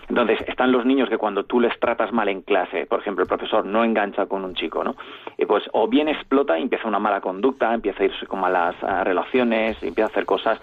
[0.08, 3.28] Entonces, están los niños que cuando tú les tratas mal en clase, por ejemplo, el
[3.28, 4.96] profesor no engancha con un chico, ¿no?
[5.38, 8.74] Y pues o bien explota y empieza una mala conducta, empieza a irse con malas
[8.82, 10.60] ah, relaciones, empieza a hacer cosas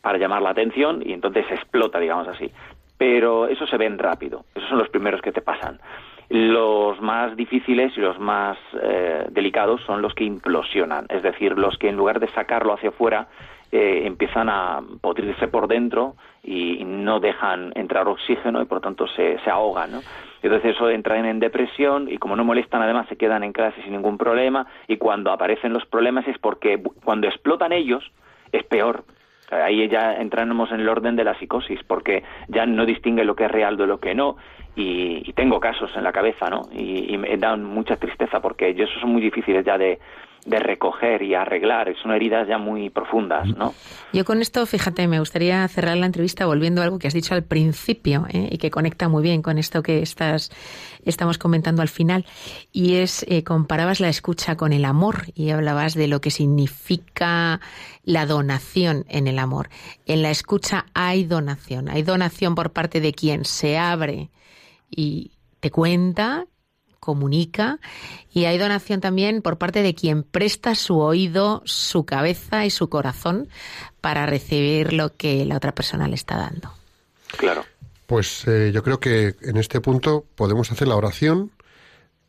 [0.00, 2.50] para llamar la atención y entonces explota, digamos así.
[2.96, 5.80] Pero eso se ven rápido, esos son los primeros que te pasan.
[6.28, 11.76] Los más difíciles y los más eh, delicados son los que implosionan, es decir, los
[11.78, 13.28] que en lugar de sacarlo hacia afuera
[13.76, 16.14] eh, empiezan a podrirse por dentro
[16.44, 20.00] y no dejan entrar oxígeno y por tanto se, se ahogan, ¿no?
[20.42, 23.90] Entonces eso entran en depresión y como no molestan además se quedan en clase sin
[23.90, 28.12] ningún problema y cuando aparecen los problemas es porque cuando explotan ellos
[28.52, 29.02] es peor.
[29.50, 33.46] Ahí ya entramos en el orden de la psicosis porque ya no distingue lo que
[33.46, 34.36] es real de lo que no
[34.76, 36.62] y, tengo casos en la cabeza, ¿no?
[36.72, 39.98] Y, y me dan mucha tristeza porque esos son muy difíciles ya de,
[40.44, 43.74] de recoger y arreglar, son heridas ya muy profundas, ¿no?
[44.12, 47.34] Yo con esto, fíjate, me gustaría cerrar la entrevista volviendo a algo que has dicho
[47.34, 48.48] al principio ¿eh?
[48.52, 50.50] y que conecta muy bien con esto que estás,
[51.04, 52.26] estamos comentando al final.
[52.72, 57.60] Y es, eh, comparabas la escucha con el amor y hablabas de lo que significa
[58.02, 59.70] la donación en el amor.
[60.04, 64.30] En la escucha hay donación, hay donación por parte de quien se abre
[64.90, 66.46] y te cuenta,
[67.04, 67.78] comunica
[68.32, 72.88] y hay donación también por parte de quien presta su oído, su cabeza y su
[72.88, 73.48] corazón
[74.00, 76.72] para recibir lo que la otra persona le está dando.
[77.36, 77.64] Claro.
[78.06, 81.50] Pues eh, yo creo que en este punto podemos hacer la oración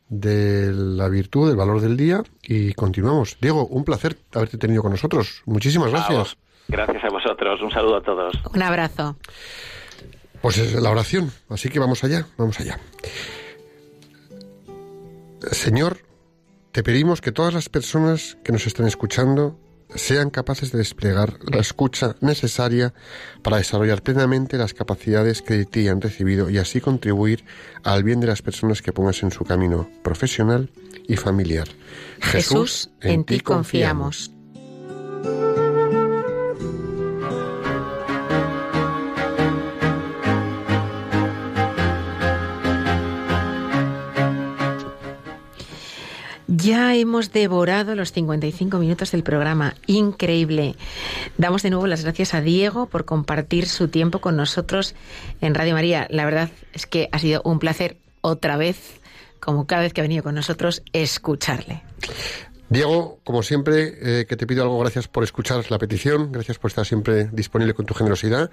[0.08, 3.38] de la virtud, del valor del día y continuamos.
[3.40, 5.42] Diego, un placer haberte tenido con nosotros.
[5.46, 6.36] Muchísimas gracias.
[6.68, 7.62] Gracias a vosotros.
[7.62, 8.34] Un saludo a todos.
[8.52, 9.16] Un abrazo.
[10.42, 12.78] Pues es la oración, así que vamos allá, vamos allá.
[15.52, 15.98] Señor,
[16.72, 19.58] te pedimos que todas las personas que nos están escuchando
[19.94, 22.92] sean capaces de desplegar la escucha necesaria
[23.42, 27.44] para desarrollar plenamente las capacidades que de ti han recibido y así contribuir
[27.84, 30.70] al bien de las personas que pongas en su camino profesional
[31.08, 31.68] y familiar.
[32.20, 34.35] Jesús, en ti confiamos.
[46.66, 49.76] Ya hemos devorado los 55 minutos del programa.
[49.86, 50.74] Increíble.
[51.38, 54.96] Damos de nuevo las gracias a Diego por compartir su tiempo con nosotros
[55.40, 56.08] en Radio María.
[56.10, 59.00] La verdad es que ha sido un placer otra vez,
[59.38, 61.84] como cada vez que ha venido con nosotros, escucharle.
[62.68, 66.72] Diego, como siempre, eh, que te pido algo, gracias por escuchar la petición, gracias por
[66.72, 68.50] estar siempre disponible con tu generosidad.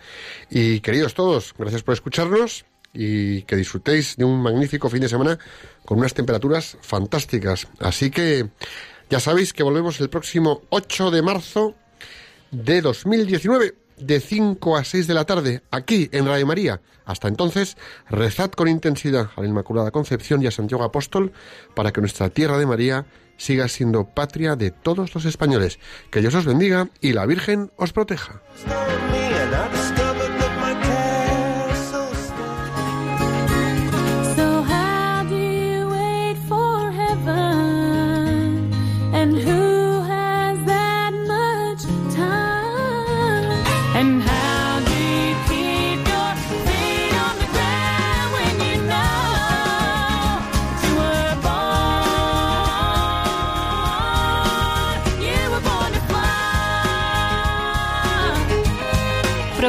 [0.52, 5.40] Y queridos todos, gracias por escucharnos y que disfrutéis de un magnífico fin de semana
[5.86, 7.68] con unas temperaturas fantásticas.
[7.80, 8.50] Así que
[9.10, 11.76] ya sabéis que volvemos el próximo 8 de marzo
[12.52, 16.82] de 2019 de 5 a 6 de la tarde aquí en Radio María.
[17.06, 17.78] Hasta entonces,
[18.10, 21.34] rezad con intensidad a la Inmaculada Concepción y a Santiago Apóstol
[21.76, 23.06] para que nuestra tierra de María
[23.38, 25.80] siga siendo patria de todos los españoles.
[26.12, 28.42] Que Dios os bendiga y la Virgen os proteja.